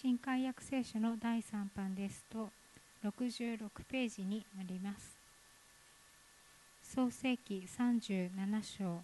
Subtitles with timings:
[0.00, 1.42] 新海約聖書の第3
[1.74, 2.50] 版ですと
[3.04, 3.58] 66
[3.90, 5.18] ページになります。
[6.84, 8.30] 創世紀37
[8.62, 9.02] 章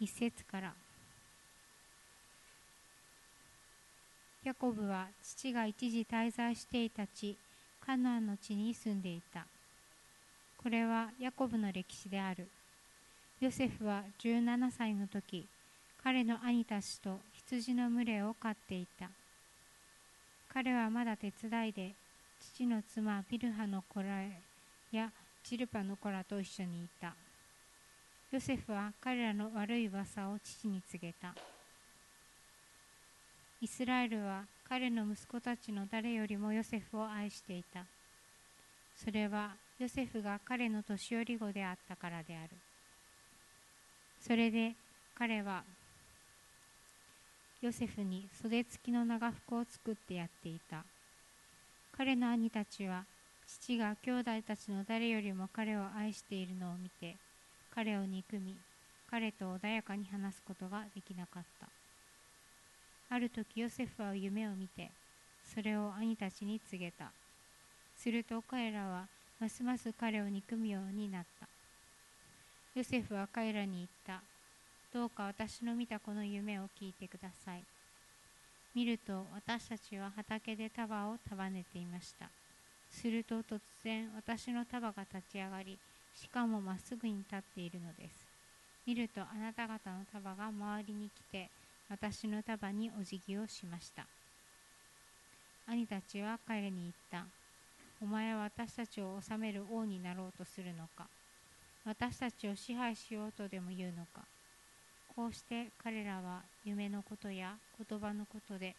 [0.00, 0.72] 1節から。
[4.42, 7.36] ヤコブは父が一時滞在していた地
[7.86, 9.46] カナンの地に住んでいた。
[10.60, 12.48] これはヤコブの歴史である。
[13.38, 15.46] ヨセフは17歳の時
[16.02, 17.20] 彼の兄たちと
[17.52, 19.10] 羊の群れを飼っていた。
[20.54, 21.92] 彼はまだ手伝いで
[22.40, 24.22] 父の妻ビルハの子ら
[24.90, 25.10] や
[25.44, 27.14] チルパの子らと一緒にいた。
[28.30, 31.34] ヨセフは彼らの悪い噂を父に告げた。
[33.60, 37.84] イスラエルは彼の息子たちの誰よりもヨセフを愛していた。
[38.96, 42.48] それはヨセフが彼の年寄り子であったからである。
[44.22, 44.72] それで
[45.14, 45.64] 彼は
[47.62, 50.84] ヨセフに袖付きの長服を作ってやっていた。
[51.96, 53.04] 彼の兄たちは
[53.46, 57.16] 父が兄弟たちの誰よりも彼を愛しているのを見て
[57.72, 58.56] 彼を憎み
[59.08, 61.68] 彼と穏やかに話すことができなかった。
[63.14, 64.90] ある時ヨセフは夢を見て
[65.54, 67.12] それを兄たちに告げた。
[67.96, 69.06] すると彼らは
[69.38, 71.46] ますます彼を憎むようになった。
[72.74, 74.31] ヨセフは彼らに言った。
[74.92, 77.64] どうか私の見たこの夢を聞いてください。
[78.74, 82.28] 見ると私たちは畑で束を束ねていました。
[82.90, 85.78] すると突然私の束が立ち上がり
[86.14, 88.26] しかもまっすぐに立っているのです。
[88.86, 91.48] 見るとあなた方の束が周りに来て
[91.88, 94.06] 私の束にお辞儀をしました。
[95.66, 97.24] 兄たちは彼に言った。
[98.02, 101.06] お前は私たちを治める王になろうとするのか。
[101.86, 104.20] 私たちを支配しようとでも言うのか。
[105.14, 107.54] こうして彼らは夢のことや
[107.88, 108.74] 言葉のことで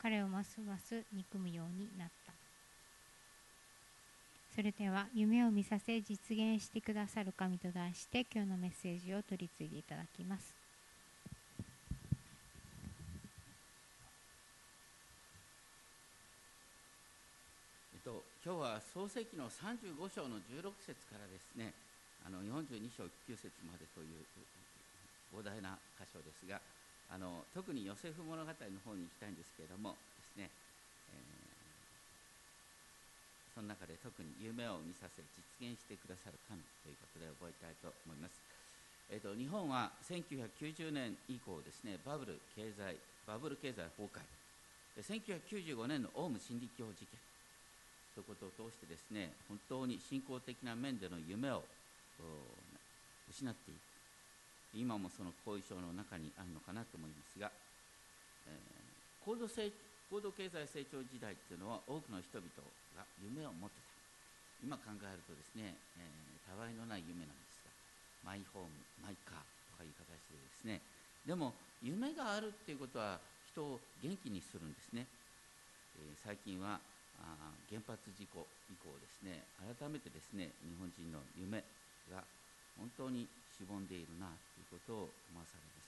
[0.00, 2.32] 彼をますます憎むようになった。
[4.54, 10.54] それでは夢を見させ実現してくださる神と題して今日のメッセージを取り次いでいただきます。
[17.94, 21.74] えっと、今日は創世記の35章の16節からですね
[22.24, 24.24] あの42章9節までという
[25.34, 26.62] 膨大な箇所ですが
[27.10, 28.54] あの特にヨセフ物語の
[28.86, 29.98] 方に行きたいんですけれども
[30.38, 30.50] ですね、
[31.10, 38.38] えー、その中で特に夢を見させ実現してくださる神ということで覚えたいと思います。
[39.12, 42.96] えーと、日本は1990年以降ですねバブル経済
[43.28, 44.24] バブル経済崩壊
[44.96, 47.20] 1995年のオウム真理教事件
[48.16, 51.62] ということを通してですね本当に信仰的な面での夢を
[53.28, 53.93] 失っていく
[54.74, 57.50] 今もその後遺症の中にあるのかなと思いますが、
[58.46, 59.70] えー、高度成
[60.10, 62.46] 高度経済成長時代っていうのは多くの人々
[62.94, 63.94] が夢を持ってた。
[64.62, 67.72] 今考えるとですね、えー、たわいのない夢なんですが
[68.24, 68.70] マイホーム
[69.02, 69.42] マイカー
[69.72, 70.80] とかいう形でですね。
[71.26, 71.52] でも
[71.82, 73.18] 夢があるっていうことは
[73.48, 75.06] 人を元気にするんですね、
[75.96, 76.80] えー、最近は
[77.20, 79.44] あ原発事故以降ですね
[79.78, 81.62] 改めてですね日本人の夢
[82.10, 82.24] が
[82.76, 85.86] 本当にしぼんでいるなということを思わされます。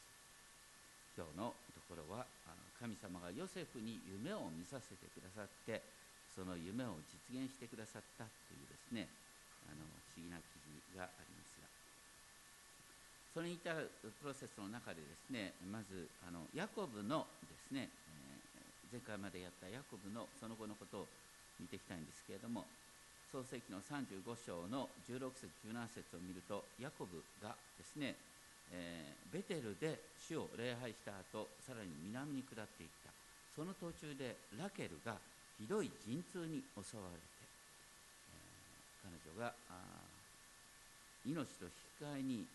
[1.19, 2.23] 今日のところは
[2.79, 5.83] 神様がヨセフに夢を見させてくださって
[6.37, 9.09] その夢を実現してくださったというですね
[9.67, 9.83] あの
[10.13, 11.67] 不思議な記事がありますが。
[13.35, 13.91] それに至る
[14.21, 17.91] プロセスの中でですねまずあのヤコブのですね
[18.93, 21.07] え、前回までやったヤコブのその後のことを
[21.59, 22.65] 見ていきたいんですけれども
[23.33, 28.15] 創世記の35章の16節17節を見るとヤコブがですね、
[28.71, 33.11] えー、ベテルで主を礼拝した後さらに南に下っていった。
[33.57, 35.17] その途中でラケルが
[35.59, 37.25] ひどい陣痛に襲われて、
[38.31, 39.55] えー、彼女が
[41.25, 42.47] 命と引き換えに、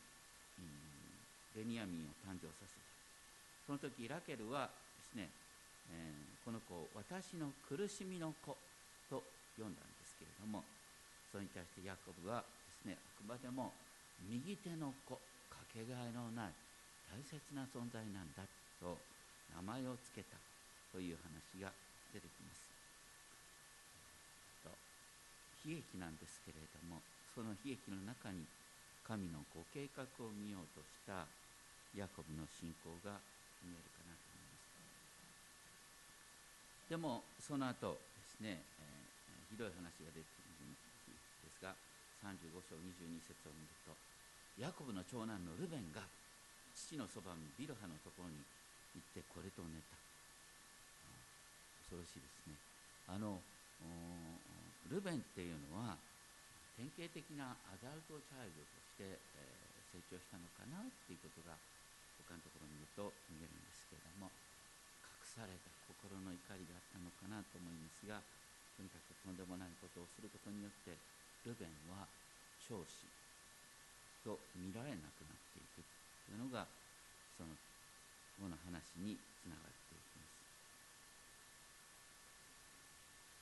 [1.57, 2.81] うん、ベニヤミンを誕生させた。
[3.65, 5.27] その時ラケルはですね、
[5.91, 8.55] えー、この子を私の苦しみの子
[9.09, 9.23] と
[9.57, 9.90] 読んだん
[10.21, 10.61] けれども
[11.33, 13.73] それに対してヤコブはですねあくまでも
[14.29, 15.17] 右手の子
[15.49, 16.53] かけがえのない
[17.09, 18.45] 大切な存在なんだ
[18.77, 19.01] と
[19.57, 20.37] 名前を付けた
[20.93, 21.73] という話が
[22.13, 22.61] 出てきます。
[25.61, 26.97] 悲劇なんですけれども
[27.37, 28.41] その悲劇の中に
[29.05, 31.29] 神のご計画を見ようとした
[31.93, 33.21] ヤコブの信仰が
[33.61, 34.57] 見えるかなと思いま
[36.81, 36.89] す。
[36.89, 38.63] でもその後ですね、
[39.51, 41.75] ひどい話が出てくるんですが
[42.23, 43.91] 35章22節を見ると
[44.55, 46.07] ヤコブの長男のルベンが
[46.71, 48.39] 父のそばにビルハのところに
[48.95, 49.99] 行ってこれと寝た。
[51.91, 52.55] 恐ろしいですね。
[53.11, 53.43] あの
[54.87, 55.99] ルベンっていうのは
[56.79, 61.55] 典型的なアダルトチャイルドとして、えー、成長したのかなっていうことが
[62.23, 68.19] 他のところに見ると見えるんですけれども隠された心の怒りがあったのかなと思いますが
[68.75, 70.95] とにかくとんでもないことをすることによって
[71.45, 72.07] ルベンは
[72.61, 73.09] 長子
[74.23, 75.81] と見られなくなっていく
[76.25, 76.67] というのが
[77.37, 77.57] その
[78.39, 80.41] 後の話につながっていきます。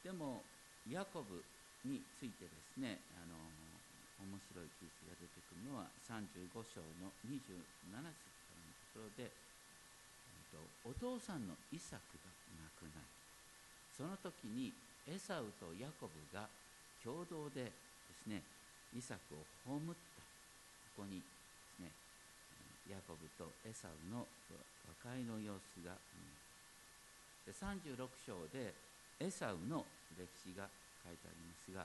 [0.03, 0.43] でも
[0.87, 1.43] ヤコブ
[1.83, 3.35] についてですねあの
[4.19, 12.27] 面白い記述が出てくるのは35章の27節からのところで、えーと、お父さんのイサクが
[12.59, 13.07] 亡くなり
[13.95, 14.71] その時に
[15.07, 16.47] エサウとヤコブが
[17.03, 17.71] 共同でで
[18.23, 18.43] すね
[18.97, 20.19] イサクを葬った。
[20.99, 21.23] ここにで
[21.77, 21.91] すね
[22.89, 24.25] ヤコブとエサウの
[25.05, 25.93] 和解の様子が。
[27.45, 28.73] で36章で
[29.19, 29.81] エサウの
[30.13, 30.69] 歴史が
[31.01, 31.81] 書いてありますが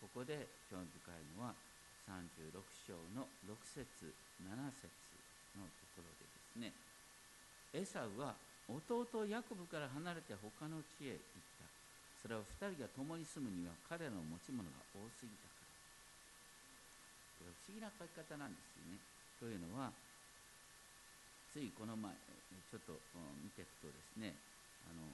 [0.00, 1.52] ここで興味深いのは
[2.08, 2.56] 36
[2.88, 3.84] 章の6節
[4.40, 4.88] 7節
[5.60, 6.72] のところでですね
[7.76, 8.32] エサウは
[8.64, 11.20] 弟ヤコブから離れて他の地へ行っ
[11.52, 11.53] た。
[12.24, 15.64] それは2人が共に住むには彼らの持ち物が多すぎたから。
[17.44, 18.96] 不思議な書き方なんですよね。
[19.36, 19.92] というのは
[21.52, 22.16] ついこの前
[22.72, 22.96] ちょっと
[23.44, 24.32] 見ていくとですね
[24.88, 25.04] あの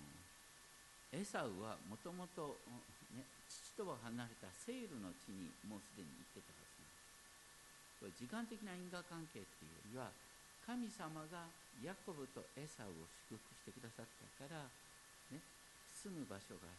[1.10, 2.62] エサウはもともと
[3.50, 7.98] 父とは離れたセールの地にもうすでに行ってたはずなんです。
[7.98, 10.14] これ時間的な因果関係っていうよりは
[10.62, 11.50] 神様が
[11.82, 14.06] ヤコブとエサウを祝福してくださっ
[14.38, 14.62] たから、
[15.34, 15.42] ね、
[15.90, 16.70] 住む場所が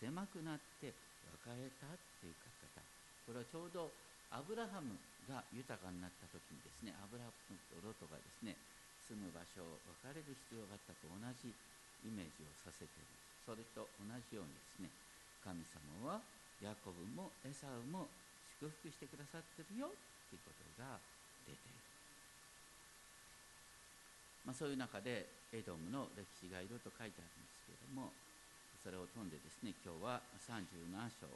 [0.00, 2.80] 狭くなって別れたっていう書き方
[3.28, 3.92] これはちょうど
[4.32, 4.96] アブラハム
[5.28, 8.56] が豊かになった時にですねアブラハムとロトがですね
[9.04, 13.12] 住む場所を別れる必要があったと同じイメージをさせている
[13.44, 14.88] それと同じようにですね
[15.44, 16.22] 神様は
[16.62, 18.08] ヤコブもエサウも
[18.60, 21.00] 祝福してくださってるよっていうことが
[21.48, 21.80] 出ている、
[24.46, 28.12] まあ、そういう中でエドムの歴史がいろいろと書いてあるんですけれども
[28.80, 30.88] それを飛んでですね今日は37
[31.20, 31.28] 章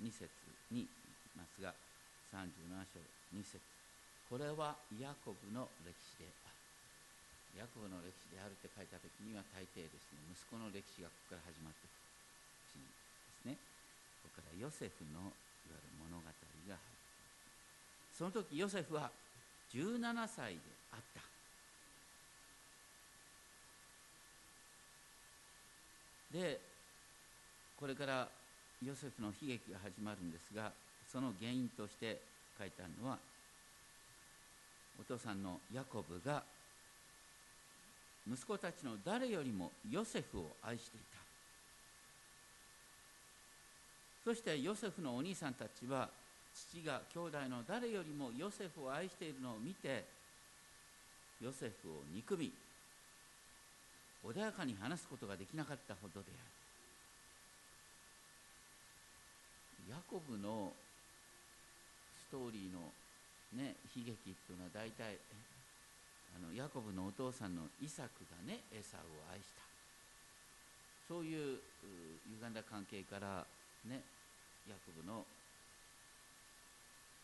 [0.00, 0.30] 2節
[0.70, 1.74] に行きますが
[2.30, 2.46] 37
[2.86, 3.02] 章
[3.34, 3.58] 2節。
[4.30, 6.54] これはヤコブの歴史であ
[7.58, 7.58] る。
[7.58, 11.98] ヤコブの歴史であるって書いた時には大抵ですね息子の歴史がここから始まってくる
[12.70, 13.58] シーンですね。
[14.22, 15.34] ここからヨセフの
[15.66, 16.78] いわゆる物語が入って
[18.14, 19.10] その時ヨセフは
[19.74, 20.62] 17歳で
[20.94, 21.39] あった。
[26.32, 26.60] で
[27.78, 28.28] これから
[28.84, 30.72] ヨセフの悲劇が始まるんですが
[31.10, 32.20] その原因として
[32.58, 33.18] 書いてあるのは
[34.98, 36.42] お父さんのヤコブが
[38.30, 41.20] 息子たちの誰よりもヨセフを愛していた。
[44.24, 46.08] そしてヨセフのお兄さんたちは
[46.54, 50.04] 父が兄弟の誰よりもヨセフを愛しているのを見て
[51.42, 52.52] ヨセフを憎み
[54.24, 56.44] 穏やかに話すことができなかったほどであ
[59.88, 59.96] る。
[59.96, 60.72] ヤコブの
[62.28, 62.92] ストーリーの、
[63.58, 65.18] ね、悲劇っていうのは大体
[66.36, 69.62] あのヤコブのお父さんのイサクがねエサウを愛した。
[71.08, 71.58] そういう
[72.30, 73.42] 歪んだ関係から
[73.84, 74.02] ね
[74.68, 75.26] ヤコブの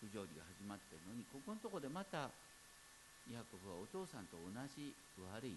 [0.02, 2.30] 不条理が始まってるのにここのとこでまた
[3.30, 4.90] ヤコブはお父さんと同じ
[5.22, 5.54] 悪い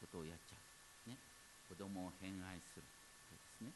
[0.00, 0.65] ことをやっちゃう、
[1.68, 2.82] 子供を偏愛する。
[3.30, 3.72] ですね。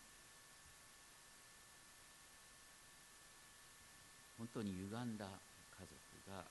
[4.38, 5.26] 本当に歪んだ
[5.70, 6.44] 家族が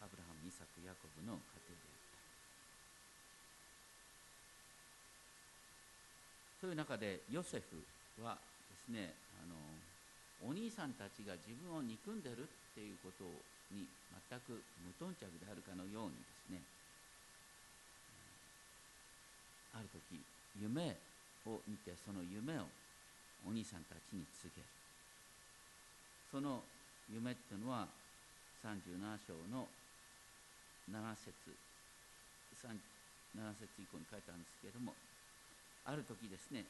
[0.00, 2.12] アブラハム、イサク、ヤコブの家庭であった。
[6.60, 7.82] そういう中でヨセフ
[8.22, 8.38] は
[8.70, 9.56] ですねあの
[10.38, 13.24] お兄さんたちが自分を憎んでるっていうこと
[13.74, 13.90] に
[14.30, 16.62] 全く無頓着であるかのようにですね
[19.74, 20.20] ある時
[20.60, 20.96] 夢
[21.46, 22.66] を見てその夢を
[23.46, 24.68] お兄さんたちに告げる。
[26.30, 26.62] その
[27.12, 27.86] 夢っていうのは
[28.64, 28.78] 37
[29.26, 29.68] 章の
[30.88, 31.32] 7節
[32.64, 34.94] 7節以降に書いてあるんですけれども
[35.84, 36.64] ある時ですね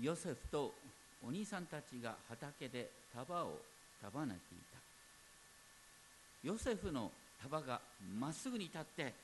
[0.00, 0.72] ヨセフと
[1.26, 3.58] お兄さんたちが畑で束を
[4.02, 4.78] 束ねていた。
[6.42, 7.10] ヨセフの
[7.42, 7.80] 束が
[8.18, 9.14] まっすぐに立って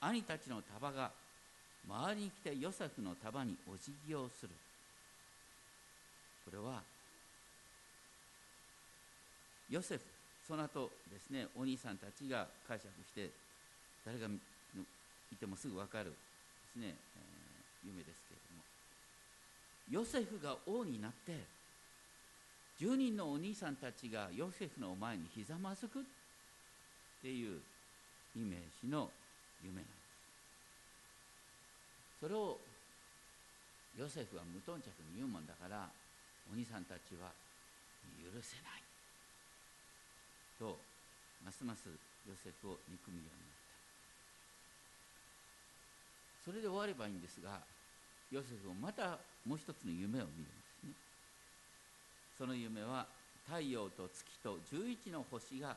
[0.00, 1.10] 兄たちの束が
[1.88, 4.50] 周りに来てヨセフの束にお辞儀をする。
[6.44, 6.82] これは
[9.68, 10.02] ヨセフ
[10.46, 13.30] その後ですねお兄さんたちが解釈して
[14.04, 14.26] 誰が
[15.30, 16.16] いてもすぐ分かるで
[16.72, 18.62] すね、えー、夢ですけれども。
[19.90, 21.44] ヨセフが王になって
[22.80, 26.02] 10人のお兄さんたちがヨセフの前にひざまずくっ
[27.20, 27.60] ていう
[28.36, 29.10] イメージの
[29.62, 29.98] 夢なんです
[32.20, 32.58] それを
[33.98, 35.90] ヨセフは無頓着に言うもんだから
[36.50, 37.30] お兄さんたちは
[38.18, 38.82] 許せない。
[40.58, 40.78] と
[41.44, 41.90] ますます
[42.26, 43.58] ヨセフを憎むようになっ
[46.44, 46.50] た。
[46.50, 47.60] それで終わればいいんですが
[48.30, 50.92] ヨセフもまたもう一つの夢を見るんですね。
[52.38, 53.06] その夢は
[53.46, 55.76] 太陽と月と11の星が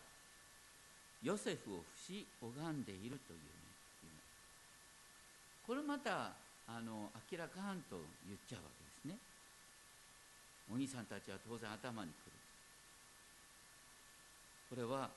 [1.23, 3.61] ヨセフを伏し拝んでいるという
[5.71, 6.35] これまた
[6.67, 7.95] あの明らかんと
[8.27, 9.15] 言っちゃうわけですね。
[10.67, 12.35] お兄さんたちは当然頭にくる。
[14.67, 15.07] これは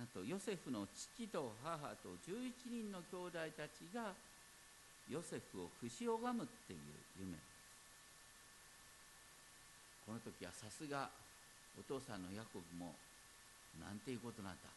[0.00, 4.16] なんとヨセフの父と母と11人の兄弟たちが
[5.12, 6.80] ヨセフを串し拝むっていう
[7.20, 7.36] 夢。
[7.36, 7.44] です
[10.08, 11.10] この時はさすが
[11.76, 12.96] お父さんのヤコブも
[13.76, 14.72] なんていうことなんだ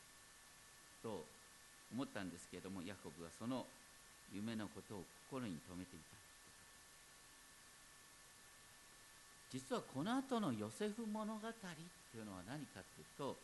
[1.01, 1.23] と
[1.95, 3.63] 思ったんですけれどもヤコブはその
[4.33, 6.19] 夢のことを心に留めていた。
[9.49, 13.35] 実はこの後のヨセフ物語っていうのは何かというと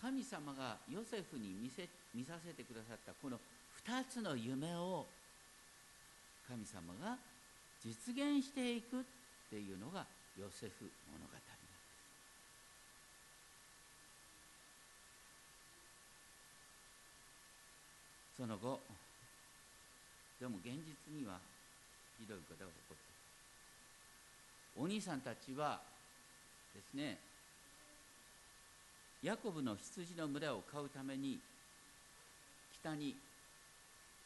[0.00, 3.38] 神様がヨセフに見せ見させてくださったこの
[3.84, 5.06] 2つの夢を
[6.48, 7.18] 神様が
[7.82, 9.02] 実現していくっ
[9.50, 10.06] ていうのが
[10.38, 11.76] ヨセフ物語なんです。
[18.36, 18.80] その後
[20.40, 21.38] でも現実には
[22.18, 22.96] ひどいことが起こっ
[24.76, 25.80] たお兄さんたちは
[26.74, 27.18] ですね
[29.22, 31.40] ヤコブの羊の群れを飼うために
[32.80, 33.16] 北に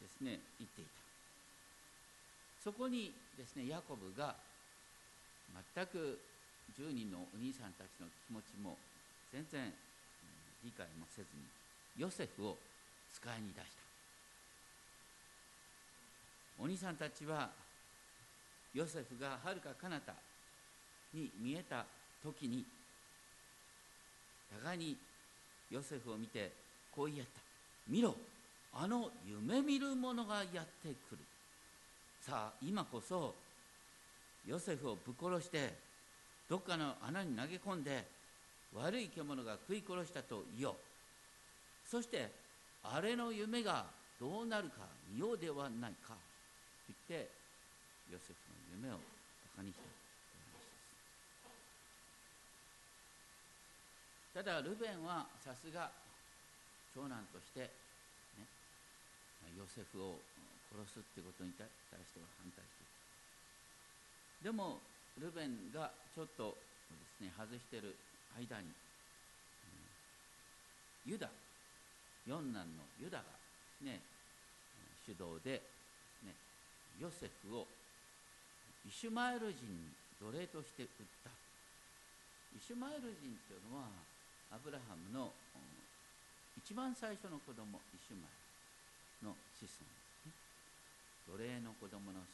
[0.01, 0.91] ですね行っていた。
[2.63, 4.35] そこにですねヤコブが
[5.75, 6.19] 全く
[6.77, 8.77] 10人のお兄さんたちの気持ちも
[9.31, 9.73] 全然
[10.63, 11.43] 理解もせずに
[11.97, 12.57] ヨセフを
[13.13, 13.90] 使いに出した。
[16.59, 17.49] お兄さんたちは
[18.73, 20.13] ヨセフがはるか彼方
[21.13, 21.85] に見えた
[22.23, 22.65] 時に
[24.61, 24.97] 互いに
[25.69, 26.51] ヨセフを見て
[26.93, 27.41] こう言い合った。
[27.87, 28.15] 見ろ
[28.73, 31.17] あの夢見る者がやってくる。
[32.21, 33.33] さあ今こそ
[34.45, 35.73] ヨセフをぶっ殺して
[36.49, 38.05] どっかの穴に投げ込んで
[38.73, 40.75] 悪い獣が食い殺したと言おう。
[41.89, 42.29] そして
[42.83, 43.85] あれの夢が
[44.19, 46.13] どうなるか見ようではないか。
[47.11, 47.27] て
[48.07, 49.03] ヨセフの夢をバ
[49.59, 49.83] カにした
[54.39, 55.91] ただルベンはさすが
[56.95, 57.67] 長男として、
[58.39, 58.47] ね、
[59.59, 60.15] ヨセフを
[60.71, 62.87] 殺すってことに対しては反対してい
[64.47, 64.47] た。
[64.47, 64.79] でも
[65.19, 66.55] ルベンがちょっと
[67.19, 67.91] ですね外してる
[68.39, 68.71] 間に、
[71.03, 71.27] ユダ
[72.23, 73.27] 四男のユダが
[73.83, 73.99] ね
[75.03, 75.59] 主導で、
[77.01, 77.65] ヨセフを
[78.85, 79.89] イシュマエル人に
[80.21, 81.33] 奴隷として売った。
[82.53, 83.89] イシュマエル人っていうのは
[84.53, 85.33] アブラハムの
[86.61, 88.37] 一番最初の子供イシュマエ
[89.25, 89.81] ルの子孫です
[90.29, 90.37] ね。
[91.25, 92.29] 奴隷の子供の子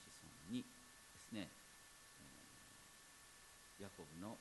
[0.52, 0.68] 孫にで
[1.16, 1.48] すね、
[3.80, 4.36] ヤコブの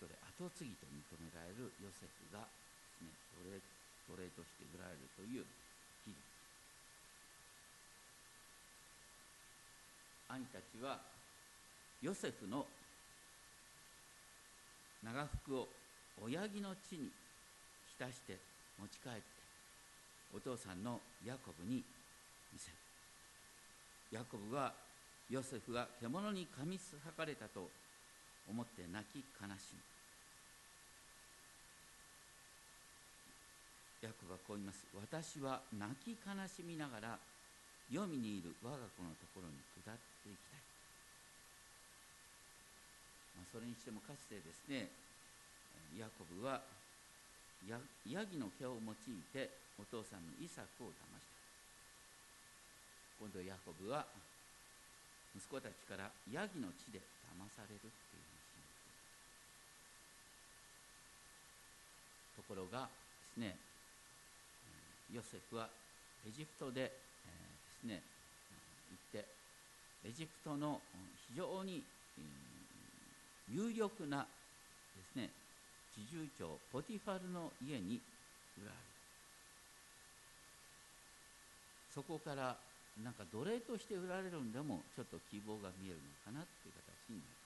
[0.00, 2.48] 後で後継ぎと認められるヨセフがで
[2.96, 3.60] すね奴隷
[4.08, 5.44] 奴隷として売られるという
[6.06, 6.32] 悲劇
[10.32, 10.98] 兄たちは
[12.00, 12.64] ヨセフの
[15.04, 15.68] 長服を
[16.24, 17.10] 親木の地に
[17.98, 18.38] 浸して
[18.80, 19.22] 持ち帰って
[20.34, 21.84] お父さんのヤコブに
[22.52, 22.76] 見せる。
[24.10, 24.72] ヤコブは
[25.28, 27.68] ヨセフが獣に噛みつかれたと
[28.48, 29.80] 思って泣き悲しむ。
[34.00, 34.86] ヤコブはこう言います。
[34.98, 37.18] 私は泣き悲しみながら
[37.92, 40.64] 黄泉にいる我が子のところに下っていきたい、
[43.36, 44.88] まあ、それにしてもかつてですね
[46.00, 46.64] ヤコブは
[47.68, 47.76] ヤ
[48.24, 48.96] ギの毛を用い
[49.28, 51.32] てお父さんのイサクを騙した。
[53.22, 54.04] 今度ヤコブは
[55.36, 58.42] 息子たちからヤギの血で騙されるっていう話
[62.34, 63.54] ところがですね
[65.14, 65.68] ヨセフは
[66.26, 68.02] エジプトで、えー、ね
[69.14, 69.26] 行って
[70.08, 70.80] エジプトの
[71.28, 71.82] 非常に、
[73.48, 74.26] 有力な
[74.96, 75.30] ですね
[75.94, 78.00] 侍従長ポティファルの家に
[78.58, 78.92] 売られる。
[81.94, 82.56] そこから
[83.04, 87.42] なんか奴隷として売られるんでもちょっと希望が見えるのかなっていう形になる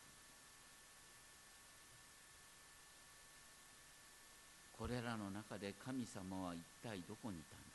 [4.79, 7.66] これらの中で神様は一体どこにいたんだ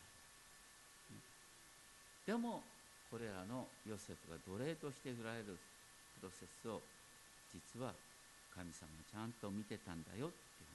[2.26, 2.62] でも
[3.10, 5.58] これらのヨセフが奴隷として売られる
[6.20, 6.82] プロセスを
[7.52, 7.94] 実は
[8.56, 10.72] 神様ちゃんと見てたんだよっていう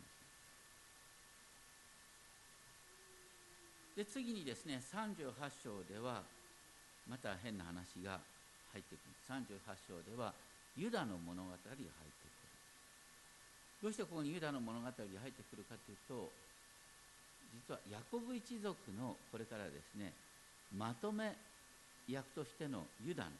[3.96, 6.22] 話で次にですね38章では
[7.08, 8.18] また変な話が
[8.74, 9.14] 入ってくる。
[9.24, 9.56] 38
[9.88, 10.34] 章では
[10.76, 12.36] ユダの物語が入ってくる。
[13.82, 16.28] どうしてここにユダの物語が入ってくるかというと
[17.54, 20.12] 実はヤコブ一族のこれからですね
[20.75, 21.37] まとめ
[22.08, 23.30] 役としてのユダの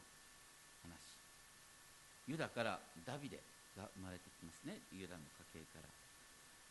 [0.83, 0.93] 話。
[2.29, 3.39] ユダからダビデ
[3.77, 4.79] が生まれてきますね。
[4.93, 5.23] ユダの
[5.55, 5.89] 家系から。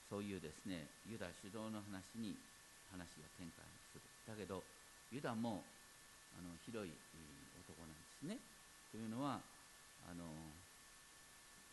[0.09, 2.37] そういうですねユダ主導の話に
[2.91, 4.01] 話が展開する。
[4.27, 4.63] だけど
[5.11, 5.63] ユダも
[6.37, 8.37] あの広い男なんですね。
[8.91, 9.41] というのは
[10.07, 10.23] あの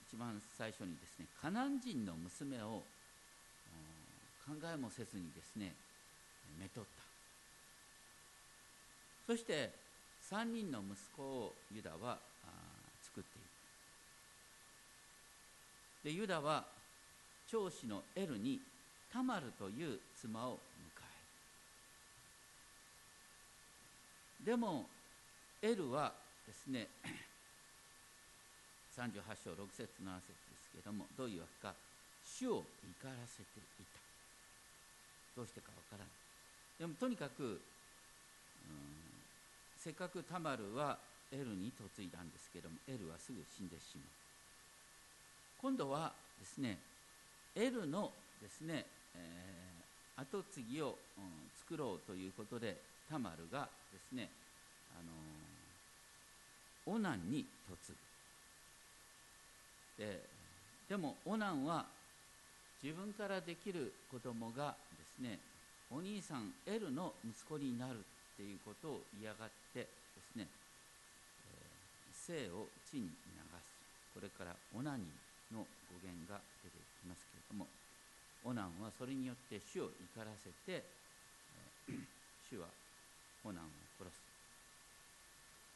[0.08, 2.82] 一番最初にですねカナン人の娘を
[4.46, 5.72] 考えもせずにですね
[6.58, 7.11] めとった。
[9.32, 9.70] そして
[10.30, 12.18] 3人の息子をユダは
[13.00, 13.40] 作ってい
[16.04, 16.66] くでユダは
[17.48, 18.60] 長子のエルに
[19.10, 20.58] タマルという妻を迎
[24.44, 24.52] える。
[24.52, 24.84] でも
[25.62, 26.12] エルは
[26.46, 26.88] ですね
[28.94, 31.74] 38章6節7節ですけれどもどういうわけか
[32.22, 32.64] 主を怒
[33.04, 33.62] らせてい
[33.94, 33.98] た。
[35.34, 36.08] どうしてかわからない。
[36.78, 39.01] でもとにかく、うん、
[39.82, 40.96] せっかくタマルは
[41.32, 44.06] エルに嫁いだんですけれどもエルはすぐ死んでしまう。
[45.60, 46.78] 今度はですね
[47.56, 48.86] エルのですね、
[49.16, 51.24] えー、後継ぎを、うん、
[51.58, 52.76] 作ろうということで
[53.10, 54.30] タマルがですね、
[54.94, 55.02] あ
[56.86, 57.76] のー、オナンに嫁
[59.98, 60.04] ぐ。
[60.04, 60.20] で
[60.88, 61.86] でもオナンは
[62.80, 65.40] 自分からできる子供がですね
[65.90, 69.88] お兄さんエルの息子になるっていうことを嫌がってで
[70.24, 70.52] すね、えー、
[72.16, 73.12] 生を地に流
[73.60, 73.68] す。
[74.14, 75.66] これからオナニーの語
[76.00, 77.66] 源が出てきますけれども
[78.44, 80.84] オナンはそれによって主を怒らせて、
[81.88, 81.96] えー、
[82.50, 82.66] 主は
[83.44, 83.68] オナンを
[83.98, 84.20] 殺す。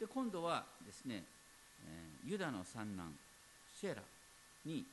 [0.00, 1.24] で今度はですね、
[1.84, 3.12] えー、ユダの三男
[3.80, 4.02] シェラ
[4.64, 4.84] に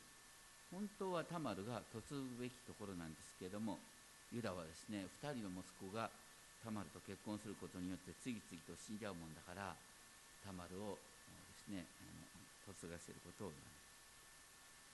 [0.71, 3.79] 本当はタマルが嫁ぐべきところなんですけれども
[4.31, 6.09] ユダはですね2人の息子が
[6.63, 9.75] タマルと結婚することによって次々と死んじゃうもんだから
[10.41, 11.83] タマルをですね
[12.63, 13.83] 嫁がせることをなる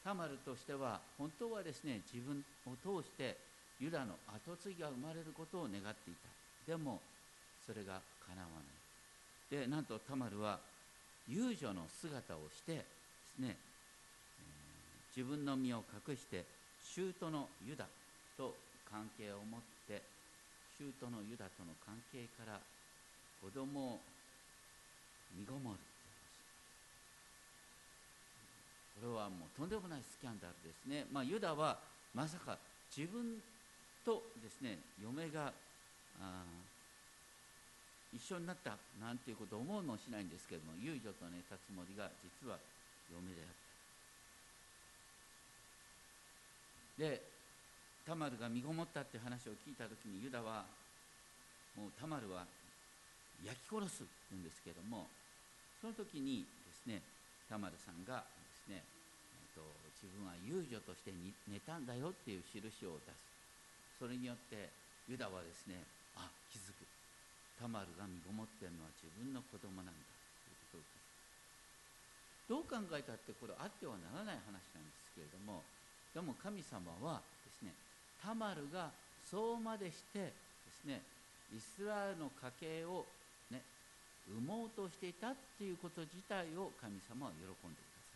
[0.03, 3.38] タマルとしては本当はですね自分を通して
[3.79, 6.27] ユダの跡継ぎが生まれることを願っていた。
[6.67, 6.99] でも
[7.65, 9.62] それがかなわない。
[9.62, 10.60] でなんとタマルは
[11.27, 12.86] 遊女の姿をしてで
[13.36, 13.55] すね
[15.15, 16.45] 自分の身を隠して
[16.95, 17.86] 舅のユダ
[18.38, 18.55] と
[18.89, 19.78] 関係を持って
[20.79, 22.59] 舅のユダとの関係から
[23.43, 23.99] 子供を
[25.35, 25.79] 身ごもる。
[28.99, 31.79] これはもうとんでもないスキャンダルですね、まあ、ユダは
[32.13, 32.57] まさか
[32.91, 33.39] 自分
[34.03, 35.53] とですね嫁が
[38.11, 42.57] 一緒になったなんていうことを思うもしないんですけれども遊女と寝たつもりが実は
[43.07, 43.47] 嫁であっ
[46.99, 47.07] た。
[47.07, 47.28] で
[48.10, 50.65] タマルが身ごもったって話を聞いた時にユダは
[51.78, 52.41] もうタマルは
[53.45, 55.06] 焼き殺すって言うんですけども
[55.78, 57.06] その時にですね
[57.45, 58.26] タマルさんが
[58.65, 59.62] ですね、えーと、
[60.02, 64.02] 自分は遊女として寝たんだよっていう印を出す。
[64.02, 64.74] それによって
[65.06, 65.78] ユダはですね
[66.17, 66.82] あ気づく。
[67.62, 70.82] タマルが身ごもってるのは自分の子供なんだというこ
[72.50, 75.62] とをどう考えたってこれあってはならない話なんですけれども
[76.15, 77.76] でも神様はですね
[78.23, 78.91] タマルが
[79.29, 80.32] そうまでしてで
[80.82, 81.01] すね
[81.55, 83.05] イスラエルの家系を
[83.51, 83.62] ね
[84.27, 88.15] 産もうとしていたっていうこと自体を神様は喜んでくださ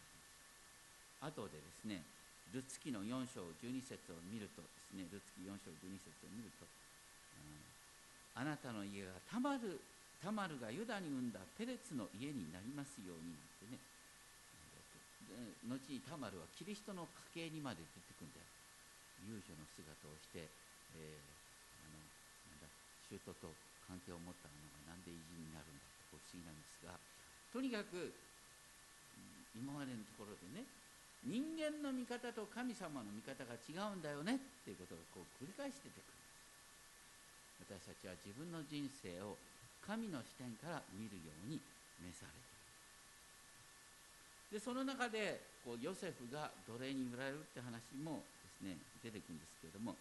[1.26, 1.40] います。
[1.40, 2.04] 後でですね
[2.54, 6.70] ルツキの4章12節を見るとですねルツキ4章12節を見ると、う
[8.38, 9.82] ん、あなたの家がタマル
[10.22, 13.82] タマルがユダに産んだペレツの家になりますようになんてね
[15.68, 18.53] 後にタマルはキリストの家系にまで出てくるんだよ。
[19.28, 20.48] 遊女の姿をして、
[20.96, 21.20] えー、
[21.82, 22.00] あの
[22.52, 22.68] なんだ
[23.10, 23.52] 舅と
[23.88, 24.56] 関係を持ったの
[24.88, 26.96] がなんで偉人になるんだって不思議なんですが
[27.52, 28.12] とにかく
[29.54, 30.66] 今までのところでね
[31.24, 36.24] 人間の見方と神様の見方が違うんだよねっていうことがこう繰り返して出てくる
[37.64, 39.40] 私たちは自分の人生を
[39.88, 41.60] 神の視点から見るように
[42.04, 42.44] 召されてい
[44.52, 44.60] る。
[44.60, 48.22] でその中でこうヨセフが奴隷に売られるって話も
[48.62, 49.94] ですね出てくるんですけれども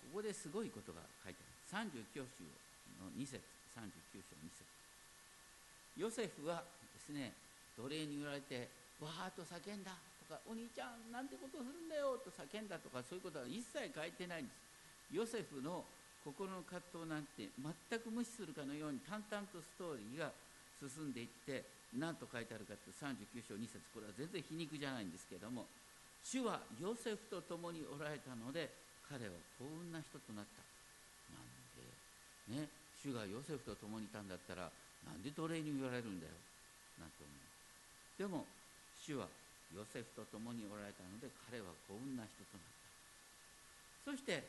[0.00, 1.90] ここですごいことが書いてある。
[1.92, 2.42] 39章
[2.98, 3.38] の2節
[3.78, 4.66] 39章2節。
[5.96, 7.32] ヨセフはですね
[7.78, 8.68] 奴隷に売られて
[9.00, 9.94] わーっと叫んだ
[10.28, 15.14] とかお兄ちゃんなんてことするんだよと叫んだとかそういうことは一切書いてないんです。
[15.14, 15.84] ヨセフの
[16.24, 20.30] 心の葛藤なんて全く無視するかのように淡々とストーリーが
[20.82, 21.64] 進んでいって
[21.96, 23.80] 何と書いてあるかって39章2節。
[23.94, 25.66] これは全然皮肉じゃないんですけども
[26.24, 28.70] 主はヨセフと共におられたので
[29.08, 30.62] 彼は幸運な人となった。
[31.34, 32.68] なんでね
[33.02, 34.70] 主がヨセフと共にいたんだったら
[35.06, 36.32] なんで奴隷に言われるんだよ。
[37.00, 37.34] なんて思う。
[38.20, 38.46] でも
[39.00, 39.26] 主は
[39.74, 42.66] ヨセフと共におられたので彼は幸運な人となっ
[44.04, 44.12] た。
[44.12, 44.44] そして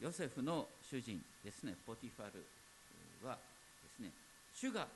[0.00, 2.44] ヨセフの主人ですねポティファル
[3.26, 3.38] は
[3.82, 4.10] ですね
[4.54, 4.86] 主が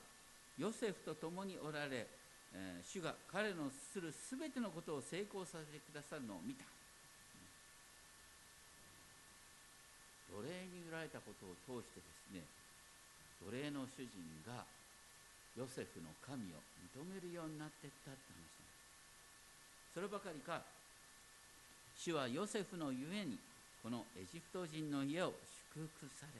[0.57, 2.05] ヨセフと共におられ、
[2.53, 6.65] えー、主が彼のするすべてのことを成功させてくださるのを見た。
[10.29, 12.45] 奴隷に売られたことを通してですね
[13.41, 14.61] 奴隷の主人が
[15.57, 18.77] ヨセフの神を認めるようになっていったって話なんで
[19.91, 19.97] す。
[19.97, 20.61] そればかりか
[21.97, 23.37] 主はヨセフのゆえに
[23.81, 25.33] このエジプト人の家を
[25.73, 26.39] 祝福され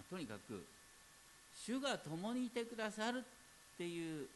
[0.00, 0.64] まあ、とにかく
[1.64, 3.22] 主が共にいてくださるっ
[3.78, 4.26] ていう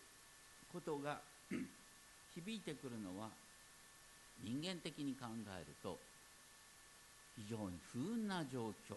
[0.73, 1.19] ことが
[2.35, 3.29] 響いてくるのは
[4.43, 5.27] 人間的に考
[5.59, 5.99] えると
[7.37, 8.97] 非常に不運な状況。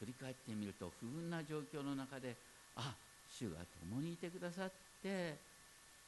[0.00, 2.36] 振り返ってみると不運な状況の中で
[2.76, 2.94] あ
[3.30, 5.38] 主が共にいてくださって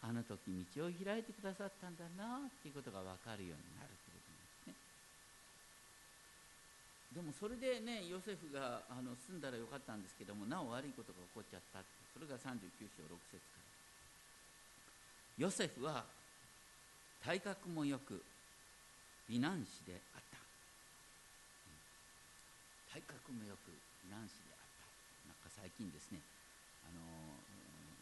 [0.02, 4.74] あの時道を開いてくださったんだなっていうことが分かるようになるということなんですね
[7.14, 11.80] でもそれでねヨセフがあの住んだらよかったんですけどもなお悪いことが起こっちゃった
[12.12, 13.66] それが39章6節から。
[15.36, 16.04] ヨセフは
[17.24, 18.22] 体格もよく
[19.28, 20.38] 美男子であった。
[22.96, 23.68] 体格もよく
[24.04, 24.64] 美男子であっ
[25.26, 25.28] た。
[25.28, 26.20] なんか最近ですね
[26.88, 27.02] あの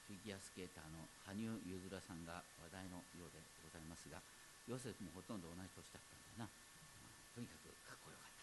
[0.07, 4.21] フィギュアスケーターの羽生結弦さんが話題のようでございますが
[4.69, 6.51] ヨセフもほとんど同じ年だったんだな、
[7.35, 8.34] とにかくかっこよかった。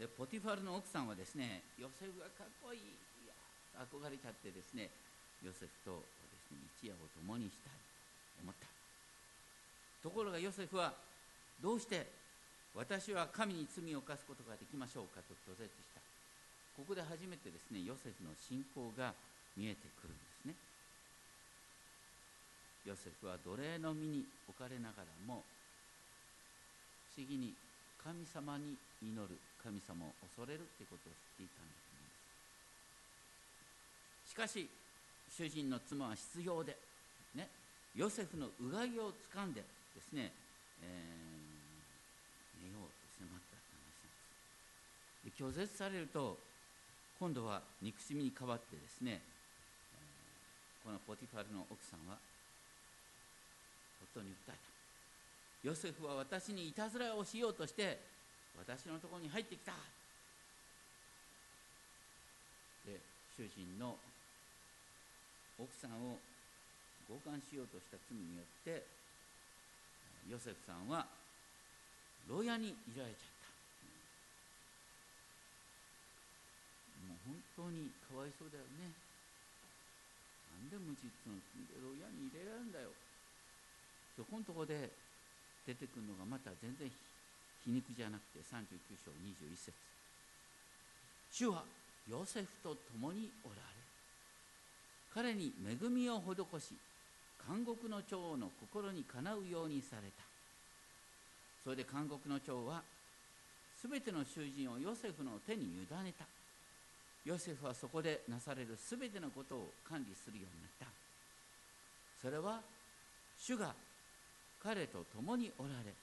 [0.00, 2.80] でポティファルの奥さんはですねヨセフがかっこいい。
[2.80, 3.36] いや
[3.84, 4.88] 憧れちゃってですね
[5.44, 6.00] ヨセフと
[6.32, 7.76] ですね一夜を共にしたい
[8.40, 8.64] と思った。
[10.00, 10.96] ところがヨセフは
[11.60, 12.08] どうして
[12.72, 16.00] 私は神に罪を犯すことができましょうかと拒絶した。
[16.80, 19.12] ここで初めてですねヨセフの信仰が
[19.52, 20.56] 見えてくるんですね。
[22.88, 25.44] ヨセフは奴隷の身に置かれながらも
[27.12, 27.52] 不思議に
[28.00, 32.16] 神様に祈る神様を恐れるってことを知っていたんだと思いま
[34.24, 34.68] すしかし
[35.28, 36.76] 主人の妻は必要で、
[37.34, 37.48] ね、
[37.94, 40.32] ヨセフのうがいをつかんでですね、
[40.82, 44.16] えー、寝ようと迫ったって話なん
[45.28, 45.38] です。
[45.38, 46.38] で拒絶されると
[47.18, 49.98] 今度は憎しみに変わってですね、え、
[50.82, 52.16] このポティファルの奥さんは
[54.14, 54.70] 夫に訴えた。
[55.62, 58.00] ヨセフは私にいたずらをしようとして
[58.58, 59.72] 私のところに入ってきた。
[62.86, 63.00] で
[63.36, 63.96] 主人の
[65.58, 66.16] 奥さんを
[67.08, 68.86] 強姦しようとした罪によって
[70.28, 71.06] ヨセフさんは
[72.28, 73.50] 牢屋にいられちゃった。
[77.08, 77.18] もう
[77.56, 78.92] 本当にかわいそうだよね。
[80.54, 82.92] なんで無実の罪で牢屋に入れられるんだよ。
[84.14, 84.92] そこのとこで
[85.66, 86.90] 出てくるのがまた全然
[87.64, 89.72] 皮肉じゃなくて39章21節。
[91.32, 91.64] 主は
[92.08, 93.60] ヨセフと共におられ
[95.14, 96.74] 彼に恵みを施し
[97.46, 100.22] 監獄の長の心にかなうようにされた。
[101.62, 102.82] それで監獄の長は
[103.80, 106.26] すべての囚人をヨセフの手に委ねた。
[107.24, 110.86] ヨセフはそこでなされるすべてのことを管理するようになった。
[112.20, 112.60] それは
[113.38, 113.74] 主が
[114.62, 115.94] 彼と共におられ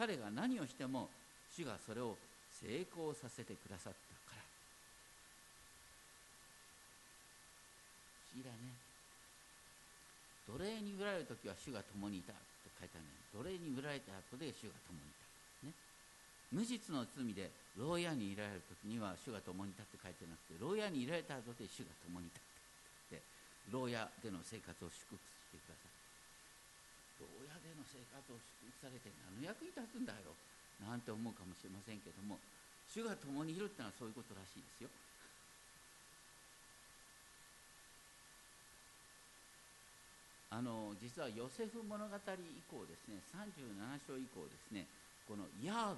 [0.00, 1.12] 彼が何をしても
[1.52, 2.16] 主がそれを
[2.56, 4.40] 成功させてくださったから。
[8.32, 8.72] 不思議だね。
[10.48, 12.40] 奴隷に売られる時は主が共にいたと
[12.80, 15.12] 書いてあるのに奴隷に売られた後で主が共にい
[15.60, 15.76] た、ね、
[16.48, 22.42] 無実の罪で牢屋にいられる時には主が共にいたって書いてなくて牢屋にいられた後で主が共にいたっ
[23.12, 23.22] て
[23.70, 25.89] 牢屋での生活を祝福してください
[27.20, 30.32] 牢屋での生活を祝福されて何の役に立つんだよ
[30.80, 32.40] なんて思うかもしれませんけども
[32.88, 34.90] 主が共にいるってのはそういうことらしいですよ。
[40.50, 42.20] あの実はヨセフ物語以
[42.66, 44.88] 降ですね37章以降ですね
[45.28, 45.96] このヤー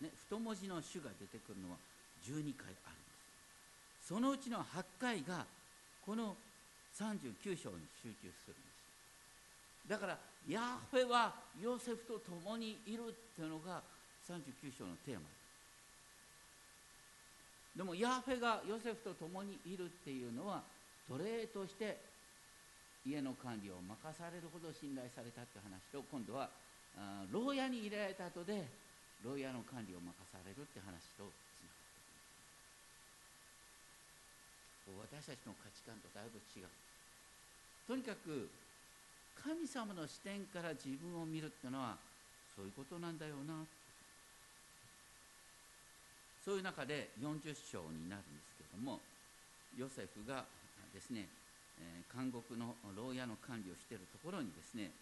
[0.00, 1.78] ベ、ね、太文字の主が出てくるのは
[2.22, 3.06] 12回あるんで
[4.02, 4.08] す。
[4.08, 5.46] そのうちの8回が
[6.04, 6.36] この
[6.94, 8.76] 39章に集中するんです。
[9.88, 13.82] だからヤーフェはヨセフと共にいるっていうのが
[14.22, 15.20] 39章のテーマ。
[17.74, 20.62] でもヤーフェがヨセフと共にいるっていうのは
[21.08, 21.98] 奴隷として
[23.04, 26.50] 家の管理を任されるほど信頼されたって話と今度は
[27.30, 28.66] 牢屋に入れられた後で
[29.22, 32.00] 牢屋の管理を任されるって話とつながって
[34.86, 34.98] くる。
[35.20, 36.70] 私たちの価値観とだいぶ違う。
[37.86, 38.48] とにかく
[39.42, 41.96] 神様の視点から自分を見るっていうのは
[42.54, 43.64] そういうことなんだよな。
[46.46, 49.02] そういう中で40章になるんですけども
[49.74, 50.46] ヨセフが
[50.94, 51.26] ですね、
[52.14, 54.94] 監獄の牢屋の管理をしているところにですね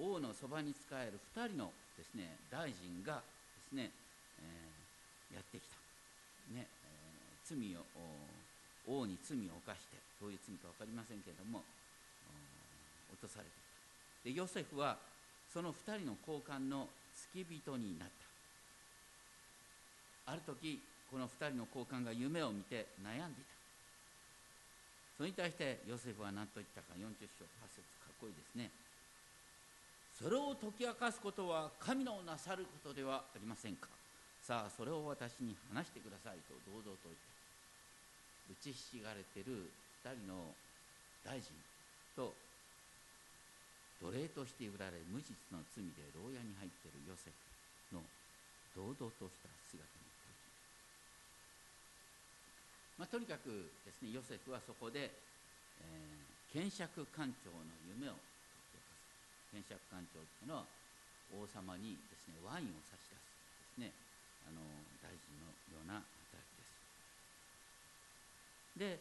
[0.00, 3.92] 王のそばに仕える2人のですね大臣がですね、
[4.40, 5.76] えー、やってきた、
[6.56, 7.84] ねえー、罪を
[8.88, 11.60] 王に罪を犯してどういう罪か分かりませんけれども
[13.12, 13.67] 落とされてきた。
[14.28, 14.98] でヨセフは
[15.48, 16.86] その2人の交換の
[17.32, 18.08] 付き人になっ
[20.26, 20.32] た。
[20.32, 23.56] ある時この2人の交換が夢を見て悩んでいた。
[25.16, 27.08] それに対してヨセフは何と言ったか40
[27.40, 28.68] 章8節かっこいいですね。
[30.12, 33.88] それを解き明かすことは神のなさることではありませんか。
[34.44, 39.72] さあそれを私に話してくださいと堂々と言って打ちひしがれてる
[40.04, 40.52] 2人の
[41.24, 41.56] 大臣
[42.14, 42.36] と
[44.00, 47.30] 奴隷として売られ無実の罪で牢屋に入っているヨセ
[47.90, 48.02] フの
[48.74, 50.08] 堂々とした姿に
[52.98, 58.18] まあ、とにかくですねヨセフはそこで、えー、検釈官長の夢を
[59.54, 59.62] 解き明かす。
[59.62, 60.66] 検釈官長というのは
[61.30, 63.22] 王様にですねワインを差し出す
[63.78, 63.94] ですね
[64.50, 64.58] あの
[64.98, 66.74] 大臣のような働きです。
[68.82, 68.98] で、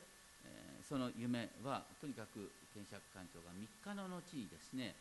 [0.88, 4.96] その夢はとにかく検釈官長が3日の後にですね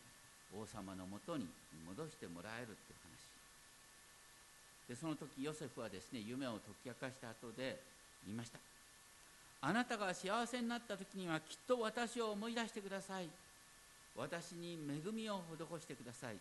[0.51, 1.47] 王様のもとに
[1.87, 3.07] 戻してもらえるっていう話。
[4.89, 7.79] でその時ヨセフはですね夢を解き明かした後で
[8.25, 8.59] 言いました。
[9.61, 13.29] あなたが幸せになった時にはきっと私を思い出してください。
[14.15, 16.35] 私に恵みを施してください。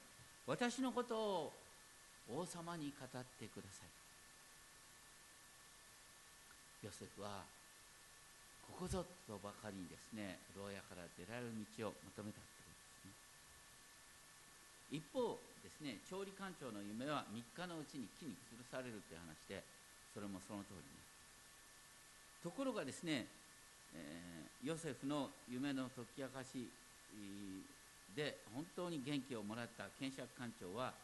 [0.47, 1.53] 私のことを
[2.35, 3.89] 王様に語ってください。
[6.85, 7.56] ヨセフは
[8.67, 13.15] ここぞとばかりにですね牢屋から出られる道を求めたということですね。
[14.91, 19.65] 一方ですね調理官長の夢は3日のうちに木に吊るされるという話で
[20.15, 21.07] それもその通りに
[22.47, 23.27] ところがですね、
[23.93, 26.71] えー、ヨセフの夢の解き明かし
[28.15, 30.95] で本当に元気をもらった検釈官長は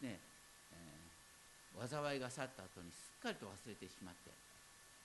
[0.00, 0.18] ですね、
[0.72, 4.32] えー、災いが去った後にすっかりと忘れてしまって、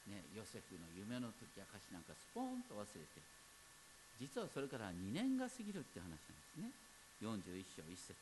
[0.09, 3.21] ね、ヨセフの夢の解き明かしなんかスポーンと忘れて
[4.21, 6.69] 実はそれから2年が過ぎるって話なんですね。
[7.25, 8.13] 41章1節。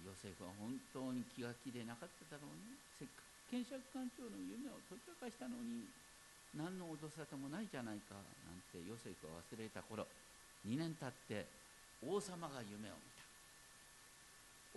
[0.00, 2.80] ヨセフは本当に気が気でなかっただろうね。
[2.96, 5.84] せっかく検釈官長の夢を解き明かしたのに
[6.56, 10.08] 何の脅さともないじゃないかなんてヨセフは忘れた頃
[10.64, 11.44] 2年経って
[12.00, 13.28] 王様が夢を見た。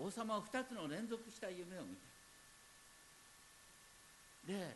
[0.04, 2.09] 王様は2つの連続した夢を見た。
[4.50, 4.74] で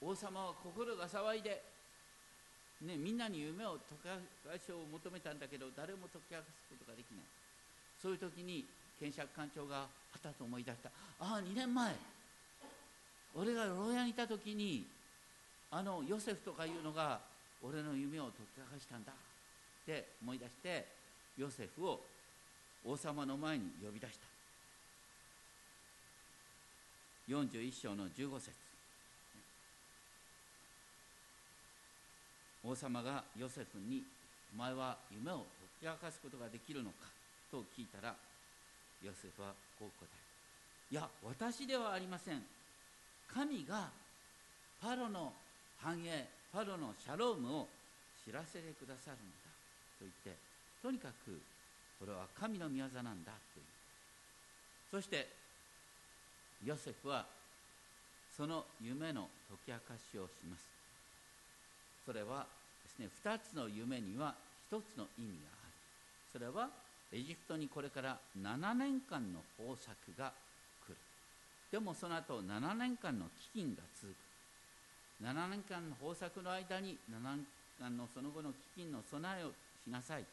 [0.00, 1.60] 王様は心が騒いで、
[2.80, 7.24] ね、みんなに夢を解き明かしを求めたんだけど誰も解き明かすことができない。
[8.00, 8.64] そういう時に
[8.98, 9.88] 検釈官長がは
[10.22, 10.88] たと思い出した。
[11.20, 11.92] ああ2年前
[13.36, 14.86] 俺が牢屋にいた時に
[15.70, 17.20] あのヨセフとかいうのが
[17.62, 19.12] 俺の夢を解き明かしたんだ。
[19.12, 20.86] って思い出して
[21.36, 22.00] ヨセフを
[22.86, 24.24] 王様の前に呼び出した。
[27.28, 28.63] 41章の15節。
[32.64, 34.02] 王様がヨセフに
[34.54, 35.46] 「お前は夢を
[35.80, 37.06] 解き明かすことができるのか?」
[37.50, 38.16] と聞いたら
[39.02, 40.24] ヨセフはこう答え
[40.90, 42.44] 「いや私ではありません。
[43.28, 43.90] 神が
[44.80, 45.34] パロの
[45.78, 47.68] 繁栄パロのシャロームを
[48.24, 49.50] 知らせてくださるんだ。
[49.98, 50.36] と言って
[50.80, 51.40] とにかく
[51.98, 53.66] これは神の御業なんだという。
[54.90, 55.28] そして
[56.62, 57.26] ヨセフは
[58.36, 60.73] その夢の解き明かしをします。
[62.04, 62.46] それは
[62.84, 64.34] ですね2つの夢には
[64.70, 65.72] 1つの意味がある。
[66.32, 66.68] それは
[67.12, 70.32] エジプトにこれから7年間の豊作が
[70.84, 70.96] 来る。
[71.70, 74.16] でもその後7年間の飢饉が続く。
[75.22, 77.46] 7年間の豊作の間に7年
[77.80, 80.24] 間のその後の飢饉の備えをしなさい。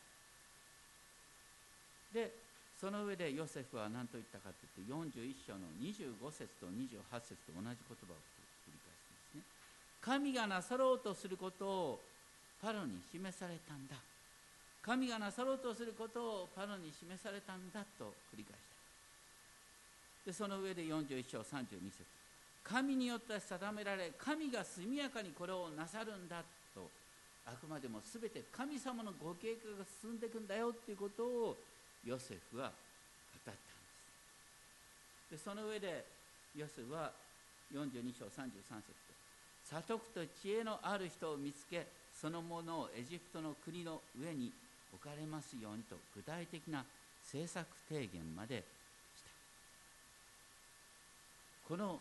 [2.13, 2.34] で
[2.79, 8.17] その上でヨセフは何と言ったかというと41章の25節と28節と同じ言葉を
[10.01, 11.99] 神がなさろうとすることを
[12.61, 13.95] パロに示されたんだ。
[14.81, 18.59] 神がなさろうとすることをパロに示されたんだと繰り返し
[20.25, 20.31] た。
[20.31, 22.03] でその上で41章32節。
[22.63, 26.43] 神によって定められ神が速やかにこれをなさるんだ
[26.75, 26.89] と
[27.45, 31.57] あくまでも全て神様のご計画が進んでいくんだよっていうことを
[32.05, 33.59] ヨセフは語ったんで
[35.29, 35.31] す。
[35.31, 36.05] でその上で
[36.55, 37.11] ヨセフは
[37.73, 38.49] 42章33
[38.81, 39.11] 節。
[39.71, 41.88] 悟くと知恵のある人を見つけ
[42.19, 44.51] そのものをエジプトの国の上に
[44.93, 46.84] 置かれますようにと具体的な
[47.23, 49.29] 政策提言までした。
[51.69, 51.99] この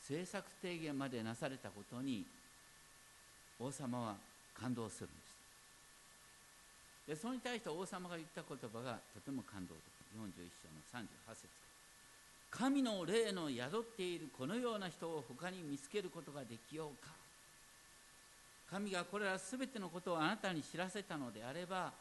[0.00, 2.24] 政策提言までなされたことに
[3.58, 4.14] 王様は
[4.54, 5.30] 感動するんです。
[7.08, 10.00] でそれに対して王様が言った言葉がとても感動的。
[10.16, 11.69] 41章の38節
[12.50, 17.10] 神の霊の宿っているこのような人を他に見つけることができようか。
[18.70, 21.92] 神がこれら全てのことをあなたに知らせたのであれば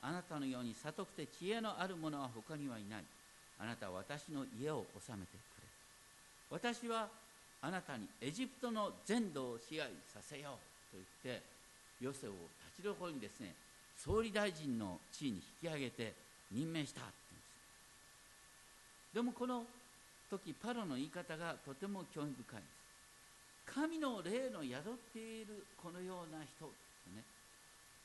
[0.00, 3.04] あなたのように悟くて知恵のある者は他にはいない。
[3.58, 5.66] あなたは私の家を治めてくれ。
[6.50, 7.08] 私は
[7.62, 10.58] あなたにエジプトの全土を支配させよ
[10.92, 11.42] うと言って
[12.00, 12.32] ヨセを
[12.72, 13.54] 立ちどころにですね
[13.96, 16.12] 総理大臣の地位に引き上げて
[16.52, 17.12] 任命したって
[19.14, 19.38] 言うんです。
[19.38, 19.64] でもこの
[20.38, 22.60] 時パロの言い方がとても興味深い。
[22.60, 26.66] です神の霊の宿っているこのような人
[27.14, 27.22] ね。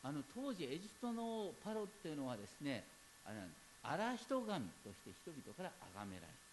[0.04, 2.86] あの当時エジプトのパロっていうのはですね
[3.26, 3.42] あの
[3.84, 6.50] 荒人神として人々から崇められる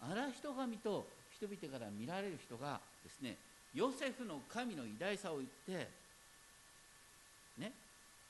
[0.00, 3.36] 荒人神と人々から見られる人がですね
[3.74, 5.88] ヨセフの神の偉大さを言って
[7.58, 7.72] ね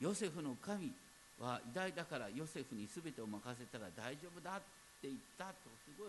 [0.01, 0.93] ヨセフの神
[1.41, 4.61] は偉大だからヨセフに全てを任せたら大丈夫だ
[5.05, 6.09] って言ったとすご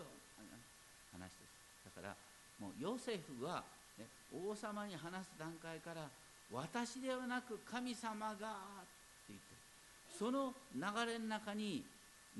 [1.12, 1.92] 話です。
[1.92, 2.16] だから
[2.56, 3.62] もうヨセフは、
[4.00, 6.08] ね、王様に話す段階から
[6.48, 8.36] 私ではなく神様がっ
[9.28, 9.52] て言って
[10.16, 11.84] その流れの中に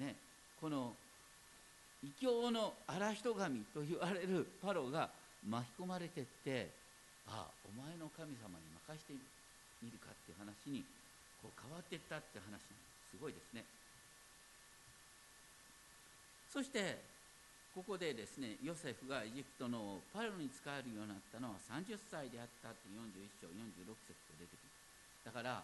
[0.01, 0.17] ね
[0.61, 0.97] この
[2.03, 5.11] 異教の荒人神と言われるパロが
[5.45, 6.71] 巻き込まれてって
[7.29, 9.37] ああお前の神様に任してみる。
[10.01, 10.83] かっていう話に
[11.39, 12.59] こう変わっていったって話
[13.07, 13.63] すごいですね。
[16.57, 16.97] そして
[17.77, 25.29] ここでですねヨセフがエジプトのパロに使えるようになったのは30歳であったって41章46節で出てきます。
[25.29, 25.61] だから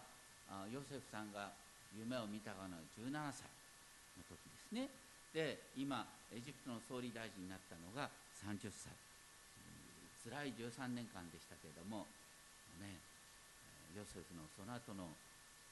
[0.53, 1.49] あヨセフさんが
[1.97, 3.49] 夢を見たのは17歳
[4.21, 4.85] の時ですね。
[5.33, 8.13] で今エジプトの総理大臣になったのが
[8.45, 8.93] 30歳。
[10.29, 12.05] 辛い13年間でしたけれども
[12.77, 13.01] ね
[13.97, 15.09] ヨセフのその後の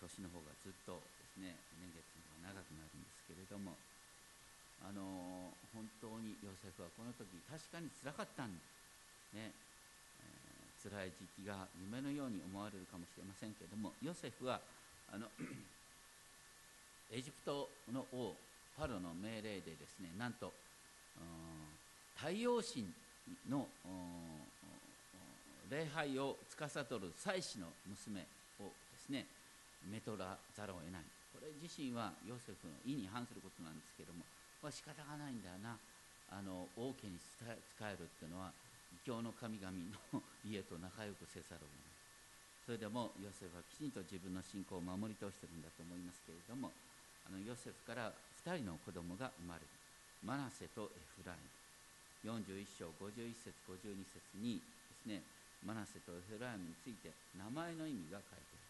[0.02, 2.10] 年の方がずっとですね年月
[2.42, 3.78] が長くなるんですけれども
[4.84, 8.52] あの本当にヨセフはこの時確かにつらかったん
[9.34, 9.54] ね、
[10.20, 14.60] えー、辛い時期が夢のように思われるかもしれませんけれどもヨセフは
[15.14, 15.28] あの
[17.14, 18.36] エジプトの王
[18.78, 20.52] パロの命令でですねなんと
[22.16, 22.88] 太陽神
[23.50, 23.68] の
[25.70, 28.22] 礼拝を司る祭司の娘
[28.60, 29.26] をですね
[29.90, 31.02] めとらざるを得ない
[31.34, 34.24] これ自身はヨセフの意に反することなんですけれども
[34.66, 35.78] は仕方がないんだよな。
[36.32, 38.56] あの王家に仕えるっていうのは
[38.96, 39.68] 異教の神々
[40.16, 41.92] の家と仲良くせざるを得ない
[42.64, 46.72] それでもヨセフはきちんと自分の信仰を守り通してるんだと思いますけれども
[47.28, 48.16] あのヨセフから
[48.48, 49.68] 2人の子供が生まれる。
[50.26, 52.42] マナセとエフライム。
[52.42, 54.62] 41章51節52節にで
[54.98, 55.22] すね
[55.66, 58.62] マナセとエフライムについて名前の意味が書いてある。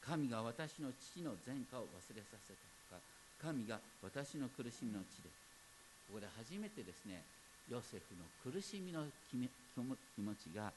[0.00, 2.77] 神が私の父の前科を忘れさせた。
[3.40, 5.30] 神が私の苦しみの地で
[6.10, 7.22] ここで初めてですね
[7.70, 10.72] ヨセフの苦しみの気持ちが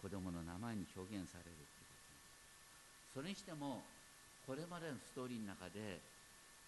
[0.00, 1.88] 子供の名前に表現されるという
[3.14, 3.82] ことそれにしても
[4.46, 5.98] これまでのストーリーの中で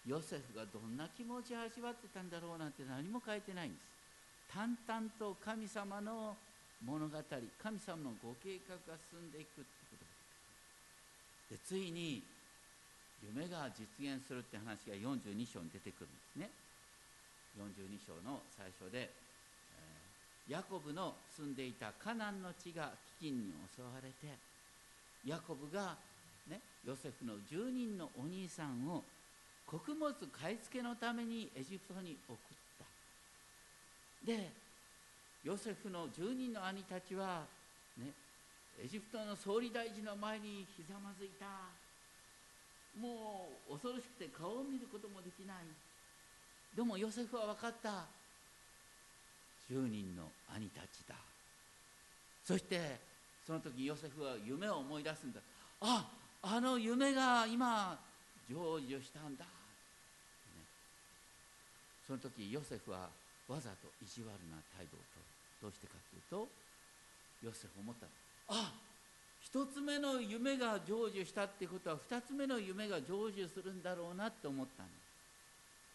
[0.05, 3.97] ヨセフがどんな気持ちを味わってたんだろうなんて何も書いてないんです。
[4.53, 6.35] 淡々と神様の
[6.85, 7.17] 物語
[7.61, 9.97] 神様のご計画が進んでいくってこ
[11.49, 12.23] とでついに
[13.23, 16.49] 夢が実現するって話が42章に出てくるんですね。
[17.57, 24.37] 42章の最初で、えー、ヤコブの住んでいたカナンの地が飢饉に襲われて
[25.25, 25.97] ヤコブが、
[26.47, 29.03] ね、ヨセフの10人のお兄さんを
[29.65, 32.37] 穀物買い付けのためにエジプトに送っ
[32.79, 32.85] た。
[34.25, 34.51] で
[35.43, 37.45] ヨセフの10人の兄たちは、
[37.97, 38.11] ね、
[38.83, 41.86] エジプトの総理大臣の前にひざまずいた。
[42.99, 45.57] もう恐ろしくて顔を見ることもできない。
[46.75, 48.05] でもヨセフは分かった。
[49.69, 50.23] 10人の
[50.55, 51.15] 兄たちだ。
[52.43, 52.99] そして
[53.45, 55.41] その時ヨセフは夢を思い出すんだ。
[55.81, 56.07] あ
[56.41, 57.99] あの夢が今
[58.49, 59.51] 成就したんだ、ね、
[62.05, 63.09] その時ヨセフは
[63.47, 65.25] わざと意地悪な態度をとる
[65.61, 66.47] どうしてかというと
[67.43, 68.07] ヨセフ思った
[68.47, 68.73] あ
[69.47, 74.91] 一つ目の夢が成就したってことは二つ目の夢が成就するんだろうなって思ったんで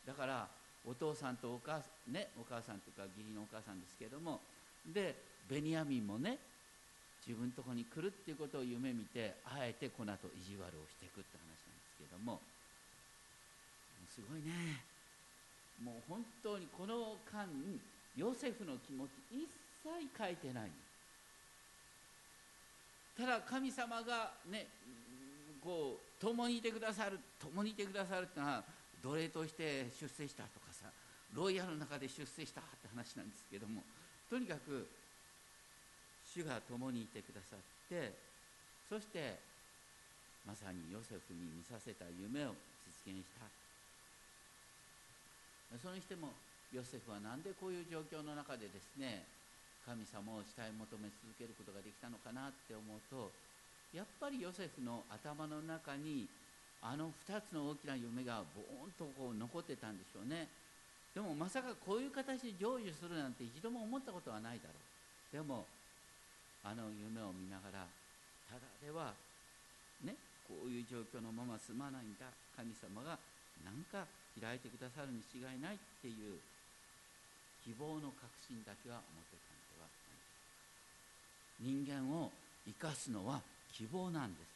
[0.02, 0.48] すだから
[0.88, 1.76] お父さんとお母,、
[2.08, 4.40] ね、お母さんというか義理のお母さんですけども
[4.88, 5.14] で
[5.50, 6.38] ベニヤミンもね
[7.28, 12.40] 自分のとこに来るっていうことを夢見てあえてこの後意地悪をしていくって話なんですけども。
[14.12, 14.84] すごいね。
[15.80, 17.48] もう本当にこの間
[18.16, 19.48] ヨセフの気持ち一
[19.82, 20.91] 切書いてないんです
[23.16, 24.66] ただ神様がね
[25.62, 28.64] こう共にいてくださる共にいてくださるってのは
[29.02, 30.86] 奴隷として出世したとかさ
[31.34, 33.82] ロイヤルの中で出世したって話なんですけども
[34.28, 34.86] とにかく
[36.24, 37.58] 主が共にいてくださっ
[37.88, 38.12] て
[38.88, 39.38] そして
[40.46, 42.54] まさにヨセフに見させた夢を
[43.06, 43.46] 実現した。
[45.80, 46.28] それにしても
[46.72, 49.24] ヨセフは何でこういう状況の中でですね
[49.86, 53.30] 神様を慕い求め続けることができたのかなって思うと
[53.92, 56.26] やっぱりヨセフの頭の中に
[56.80, 60.48] あの2つの大きな夢がボーンとこう残ってたんでしょうね。
[61.14, 65.36] でもまさかこういう形で成就するなんて一度も思ったことはないだろう。
[65.36, 65.66] でも
[66.64, 67.86] あの夢を見ながら
[68.50, 69.14] ただでは
[70.02, 70.16] ね
[70.48, 72.26] こういう状況のまま済まないんだ。
[72.56, 73.18] 神様が
[73.64, 74.08] 何か
[74.40, 76.40] 開いてくださるに違いないっていう
[77.62, 79.61] 希望の確信だけは持ってたんではない
[81.62, 82.30] 人間を
[82.66, 83.40] 生かすのは
[83.72, 84.52] 希望なんです。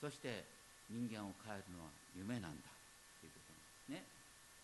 [0.00, 0.44] そして
[0.90, 2.48] 人間を変えるのは夢なんだ
[3.20, 4.04] ということなんですね。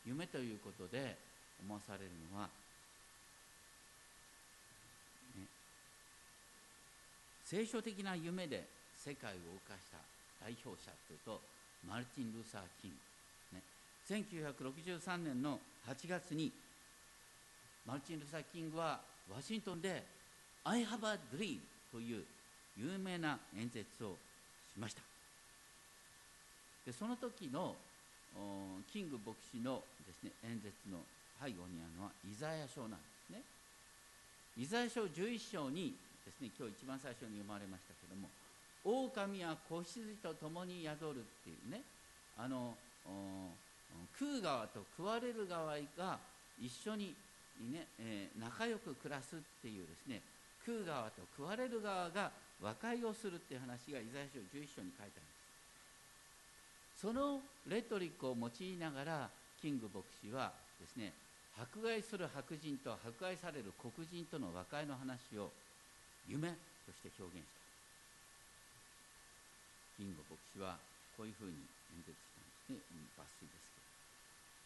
[0.07, 1.17] 夢ということで
[1.65, 2.49] 思わされるのは、
[5.39, 5.47] ね、
[7.45, 9.99] 聖書的な夢で世界を動かした
[10.45, 11.41] 代表者というと
[11.89, 13.63] マルティン・ルーサー・キングね
[14.07, 15.59] 1963年の
[15.89, 16.53] 8月に
[17.87, 19.01] マルチン・ルーサー・キングは
[19.33, 20.05] ワシントンで
[20.65, 21.61] 「I have a dream」
[21.91, 22.25] という
[22.77, 24.17] 有名な演説を
[24.73, 25.03] しました。
[26.87, 27.77] でその時の
[28.93, 30.99] キング牧師のです、ね、演説の
[31.41, 33.43] 背後にあるのはイザヤ書なんですね。
[34.57, 38.29] イザヤ書11章にですね今日一番最初に読まれましたけども
[38.85, 41.83] 「狼は子羊と共に宿る」っていうね
[42.37, 42.77] あの
[44.19, 46.19] 食う側と食われる側が
[46.61, 47.15] 一緒に、
[47.73, 50.23] ねえー、仲良く暮らすっていうですね
[50.65, 52.31] 食う側と食われる側が
[52.63, 55.33] 和解をするっていう話がイザヤ書11章に書いてあるんで
[56.97, 57.03] す。
[57.03, 61.13] そのレトリックを用いながらキング牧師はですね
[61.59, 65.51] 迫害する白人と迫害される黒人との和解の話を
[66.29, 66.55] 夢と
[66.95, 67.63] して表現した。
[69.99, 70.79] キング牧師は
[71.17, 71.59] こういうふうに
[71.93, 73.03] 演説したんですね。
[73.19, 73.75] 抜粋です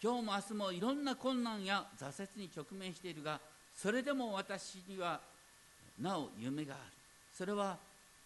[0.01, 3.41] けど今日も明日もいろんな困難や挫折に直面しているが
[3.75, 5.21] それでも私には
[6.01, 6.83] なお夢がある。
[7.33, 7.77] それは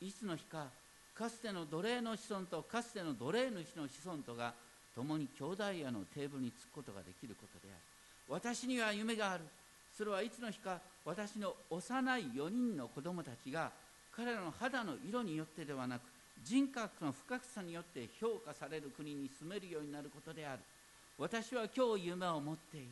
[0.00, 0.66] いつの日か
[1.14, 4.54] かつての奴隷の子孫とかつての奴隷主の子孫とが
[4.94, 7.80] 共に兄弟屋のテーブルにつくことができることである。
[8.28, 9.44] 私には夢がある。
[9.96, 13.70] それはいつの日か私の幼い4人の子供たちが
[14.16, 16.02] 彼らの肌の色によってではなく
[16.44, 20.60] 人格の深さによって評価される国に住めるようになることである。
[21.18, 22.86] 私は今日夢を持っている。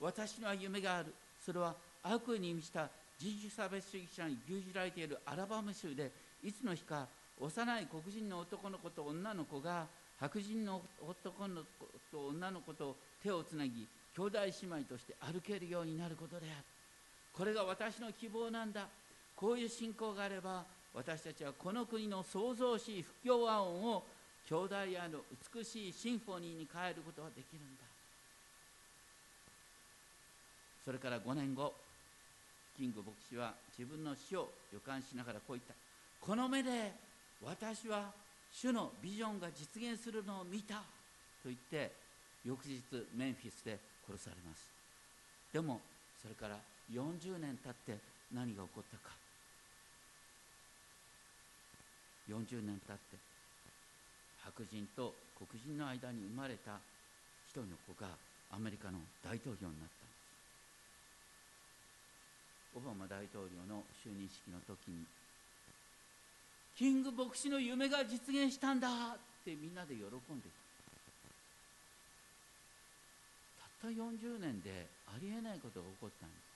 [0.00, 1.14] 私には夢がある。
[1.44, 2.88] それは悪意に満ちた
[3.22, 6.10] 人種差別主義者に牛耳られているアラバム州で
[6.42, 7.06] いつの日か
[7.38, 9.86] 幼い黒人の男の子と女の子が
[10.18, 16.64] 白人の男の子と女の子と手をつなぎ兄弟姉妹として歩けるようになることである。
[17.32, 18.88] これが私の希望なんだ。
[19.36, 24.04] こういう信仰があれば私たちはこの国の創造しい不協和音を
[24.48, 25.20] 兄弟やの
[25.54, 27.84] 美しいシンフォニーに変えることができるんだ。
[30.84, 31.72] それから5年後
[32.76, 35.74] キング牧師は自分の死を予感しながらこう言った。
[36.20, 36.92] この目で
[37.42, 38.12] 私は
[38.52, 40.82] 主のビジョンが実現するのを見た。
[41.42, 41.90] と言って
[42.44, 42.82] 翌日
[43.16, 44.70] メンフィスで殺されます。
[45.52, 45.80] でも
[46.20, 46.56] それから
[46.92, 48.00] 40年経って
[48.32, 49.14] 何が起こったか。
[52.30, 53.16] 40年経って
[54.44, 56.78] 白人と黒人の間に生まれた
[57.46, 58.08] 一人の子が
[58.50, 60.11] アメリカの大統領になった。
[62.74, 65.04] オバマ大統領の就任式の時に
[66.76, 68.90] キング牧師の夢が実現したんだっ
[69.44, 70.48] てみんなで喜んで
[73.80, 73.86] た。
[73.86, 76.52] たった40年でありえないことが起こったんです。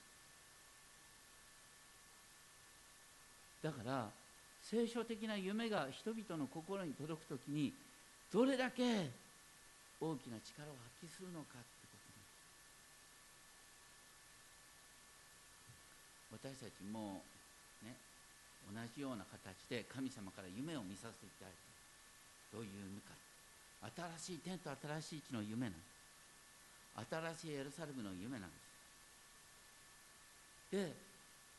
[3.63, 4.09] だから
[4.63, 7.73] 聖書的な夢が人々の心に届く時に
[8.33, 9.11] どれだけ
[10.01, 12.23] 大きな力を発揮するのかってことで
[16.26, 17.25] す私たちも
[17.83, 17.97] ね
[18.69, 21.61] 同じような形で神様から夢を見させていただいて
[22.53, 23.17] どういう夢か。
[24.19, 28.57] 新しい天と新しい地の夢なんです新しいエルサレムの夢なんで
[30.73, 30.97] すで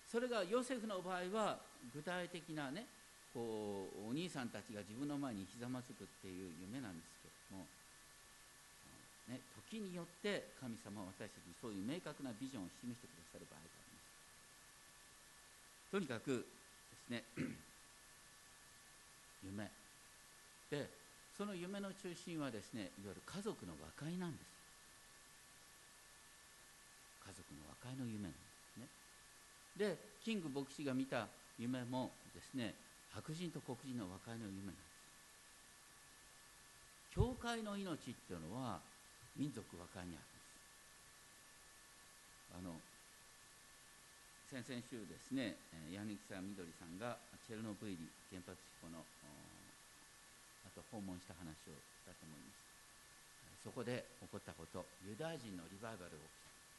[0.10, 1.60] それがヨセフの場合は
[1.94, 2.86] 具体的なね
[3.32, 7.68] こうお兄さんたちが自分の前にひざまずくっていう夢なんですけども、
[9.30, 13.77] ね、時によって神様は私たちにそういう明確なビジョンを示してくださる場合
[15.90, 16.46] とにかく
[16.92, 17.26] ですね
[19.42, 19.72] 夢。
[20.70, 20.92] で
[21.32, 24.48] その夢の中心はですねいわゆる家族の和解なんです。
[27.20, 28.38] 家族の和解の夢なんで
[28.74, 28.90] すね。
[29.76, 32.76] でキング牧師が見た夢もですね
[33.10, 34.88] 白人と黒人の和解の夢なんです。
[37.10, 38.82] 教会の命っていうのは
[39.36, 40.48] 民族和解にあるんです。
[42.58, 42.82] あの
[44.48, 45.60] 先々週ですね
[45.92, 53.68] 柳沢みどりさんがチェルノブイリ原発事故のあと訪問した話をしたと思います。
[53.68, 56.24] そこで起こったことユダヤ人のリバイバルが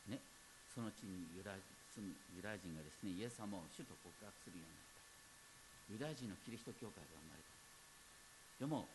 [0.08, 0.24] 起きた、ね、
[0.72, 1.60] その地にユダ
[1.92, 5.92] 住むユダヤ人がですねイエス様を主と告白するようになった。
[5.92, 7.52] ユダヤ人のキリスト教会が生まれた。
[8.64, 8.88] でも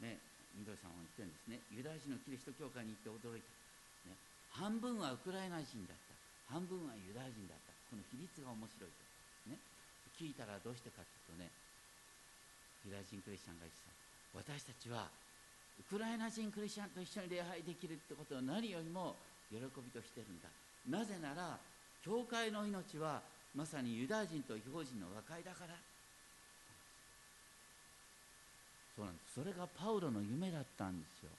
[0.00, 0.16] ね
[0.56, 1.60] みどりさんは言ってるんですね。
[1.68, 4.16] ユダヤ人のキリスト教会に行って驚いた、ね、
[4.48, 6.16] 半分はウクライナ人だった。
[6.48, 7.63] 半分はユダヤ人だった。
[7.94, 9.62] この比率が面白いと、ね、
[10.18, 11.46] 聞いたらどうしてかというとね
[12.82, 13.94] ユダヤ人クリスチャンが言ってた。
[14.34, 15.06] 私たちは
[15.78, 19.14] ウクライナ人クリスチャンと一緒に礼拝できるってことを何よりも
[19.46, 20.50] 喜びとしてるんだ。
[20.90, 21.54] なぜなら
[22.02, 23.22] 教会の命は
[23.54, 25.78] まさにユダヤ人と違法人の和解だから。
[28.98, 29.38] そうなんです。
[29.38, 31.30] それがパウロの夢だったんですよ。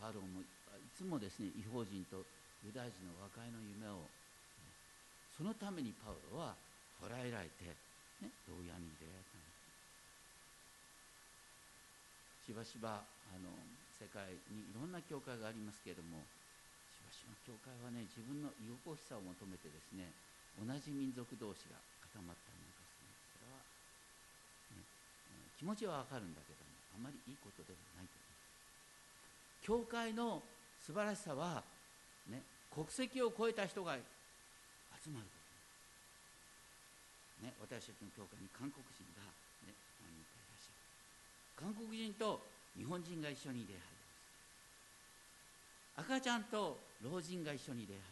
[0.00, 0.46] パウロもい
[0.94, 2.22] つもですね違法人と
[2.62, 4.06] ユダヤ人の和解の夢を
[5.38, 6.58] そのためにパウロは
[6.98, 7.70] 捕らえられて、
[8.18, 9.70] ね、牢屋に入れられたんです。
[12.50, 13.46] しばしばあの
[13.94, 16.26] 世界にいろんな教会がありますけれども
[17.06, 20.10] しばしば教会はね自分の居心しさを求めてですね
[20.58, 21.78] 同じ民族同士が
[22.10, 23.62] 固まったりなんかするそれは、
[24.74, 24.82] ね、
[25.54, 28.42] 気持ちはわかるんだけどもあまりいいことではないと思います。
[29.62, 30.42] 教会の
[30.82, 31.62] 素晴らしさは、
[32.26, 32.42] ね、
[32.74, 33.94] 国籍を超えた人が
[35.10, 35.32] まるこ
[37.40, 39.22] と、ね、私たちの教会に韓国人が、
[39.64, 40.78] ね、何人かいらっしゃる。
[41.58, 42.46] 韓国人と
[42.76, 43.88] 日本人が一緒に礼拝です
[45.98, 48.02] 赤ちゃんと老人が一緒に礼拝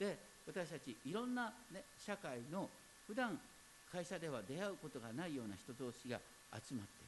[0.00, 2.70] ですで私たちいろんな、ね、社会の
[3.06, 3.38] 普段
[3.92, 6.20] 会社では出会うことがないような人同士が
[6.52, 7.06] 集まってくる。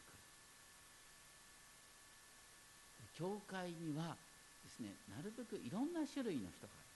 [3.18, 4.14] 教会には
[4.62, 6.88] ですねなるべくいろんな種類の人がいい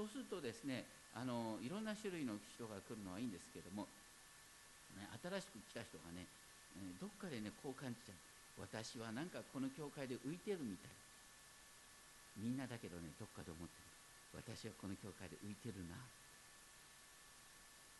[0.00, 3.84] そうするとですねあのいろんな種類の人が来るのはいいんですけども、
[4.96, 6.24] ね、新しく来た人がね、
[6.96, 8.64] どっかでねこう感じちゃう。
[8.64, 10.96] 私はなんかこの教会で浮いてるみたい。
[12.40, 13.76] みんなだけどねどっかで思って
[14.40, 14.40] る。
[14.40, 16.00] 私はこの教会で浮いてるな。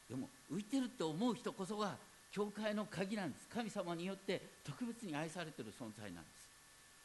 [0.09, 2.01] でも浮いてるって思う人こそが
[2.32, 3.44] 教会の鍵なんです。
[3.53, 6.48] 神様によって特別に愛されてる存在なんです。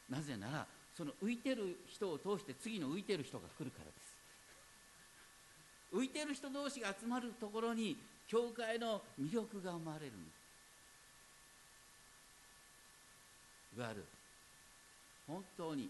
[0.08, 0.64] なぜなら
[0.96, 4.05] その浮いてる人を通して次の浮いてる人が来るからです。
[5.96, 7.96] 浮いてる人同士が集まるところに
[8.28, 10.46] 教会の魅力が生まれるんです
[13.76, 14.04] いわゆる
[15.26, 15.88] 本当に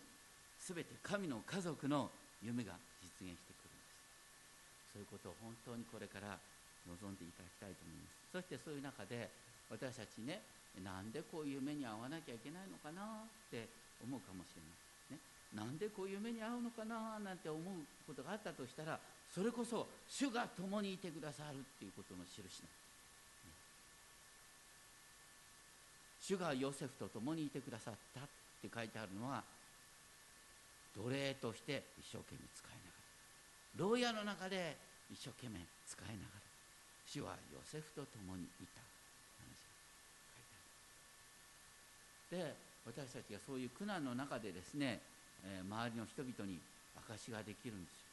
[0.58, 2.10] 全て神の家族の
[2.42, 3.86] 夢が実現してくるんで
[4.90, 4.98] す。
[4.98, 6.34] そういうことを本当にこれから
[6.90, 8.26] 望んでいただきたいと思います。
[8.32, 9.30] そしてそういう中で
[9.70, 10.42] 私たちね
[10.82, 13.70] なんでこういう夢に遭わなきゃいけないのかなって
[14.02, 15.22] 思うかもしれない、ね、
[15.54, 18.98] なんでこういう目に遭うのかななんて思うことがあったとしたら
[19.36, 22.72] それこそ主が共にいてくださるっていうことの印なん
[26.24, 28.22] 主がヨセフと共にいてくださったっ
[28.64, 29.44] て書いてあるのは
[30.96, 32.96] 奴隷として一生懸命使いなが
[33.76, 33.84] ら。
[33.84, 34.74] 牢屋の中で
[35.12, 36.40] 一生懸命使いながら
[37.04, 38.80] 主はヨセフと共にいた
[39.36, 39.76] 話が
[42.32, 42.56] 書いてある。
[42.56, 44.98] で私たちがそういう苦難の中でですね、
[45.44, 46.56] えー、周りの人々に
[47.04, 48.05] 証しができるんですよ。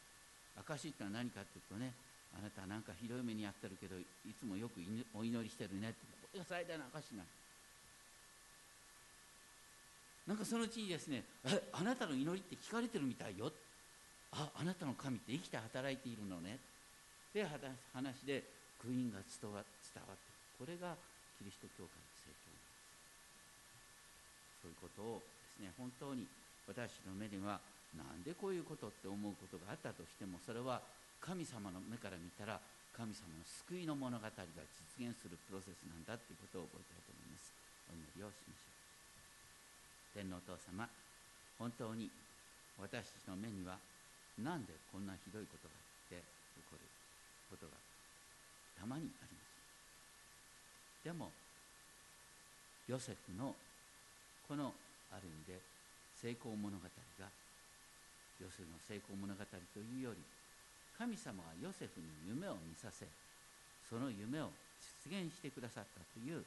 [0.60, 1.94] 証ってのは何かっていうとね
[2.38, 4.82] あなたなんかひどい目に遭ってるけどいつもよく
[5.14, 7.26] お祈りしてるねってこれが最大の証なん
[10.26, 11.24] なんかそのうちにですね
[11.74, 13.52] あなたの祈りって聞かれてるみたいよ。
[14.32, 16.58] ああなたの神って生きて働いているのね。
[17.30, 17.46] って
[17.94, 18.44] 話で
[18.80, 20.96] 福音が伝わ伝わってこれが
[21.38, 22.72] キリスト教会の成長なんで
[24.56, 24.64] す。
[24.64, 26.26] そういうことをですね本当に
[26.68, 27.60] 私の目には
[27.98, 30.82] なんでこういうことって思うことがあったとしてもそれは
[31.22, 32.60] 神様の目から見たら
[32.94, 37.50] 神様の救いの物語が実現するプロセスなんだということを覚えたいと思います。
[37.90, 40.22] お祈りをしましょう。
[40.22, 40.86] 天皇お父様
[41.58, 42.10] 本当に
[42.78, 43.78] 私たちの目には
[44.38, 46.86] 何でこんなひどいことがあって起こる
[47.50, 47.74] ことが
[48.78, 49.54] たまにあります。
[51.06, 51.32] でも
[52.88, 53.56] ヨセフの
[54.48, 54.74] この
[55.10, 55.62] ある意味で
[56.14, 56.84] 成功物語
[57.20, 57.43] が
[58.44, 60.20] ヨセフの成功物語というより
[61.00, 63.08] 神様がヨセフに夢を見させ
[63.88, 64.52] その夢を
[65.08, 66.44] 実現してくださったという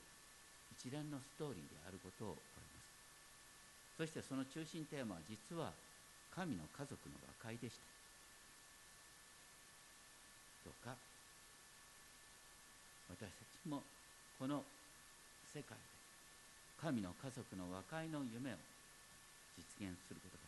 [0.77, 5.73] 一連のストーリーであることを覚えますそしてその中心テーマは実は
[6.37, 7.89] 神の家族の和解でした。
[10.69, 10.93] どうか。
[13.09, 13.81] 私たちも
[14.39, 14.61] この
[15.49, 15.85] 世界で
[16.77, 18.57] 神の家族の和解の夢を
[19.57, 20.46] 実現することが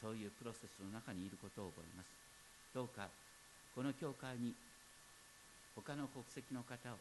[0.00, 2.08] そういうプロセスの中にいることを覚えます。
[2.72, 3.08] どうか
[3.74, 4.54] この教会に
[5.76, 6.96] 他の国籍の方を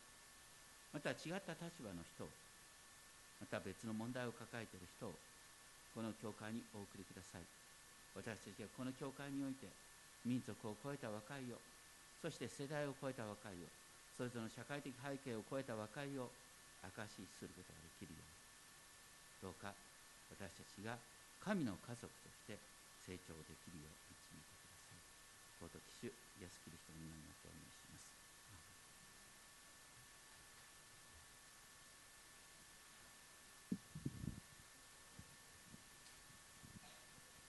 [0.93, 2.29] また違った立場の人を
[3.39, 5.15] また別の問題を抱えている人を
[5.95, 7.47] この教会にお送りください。
[8.13, 9.69] 私たちがこの教会において
[10.25, 11.61] 民族を超えた和解を
[12.21, 13.69] そして世代を超えた和解を
[14.17, 16.27] それぞれの社会的背景を超えた和解を
[16.83, 18.39] 証しすることができるように。
[19.41, 19.71] どうか
[20.29, 20.99] 私たちが
[21.39, 22.59] 神の家族として
[23.09, 25.01] 成長できるよう導いてください。
[25.57, 26.13] 高等機種、
[26.45, 27.78] 安きる人ストの皆によってお願いします。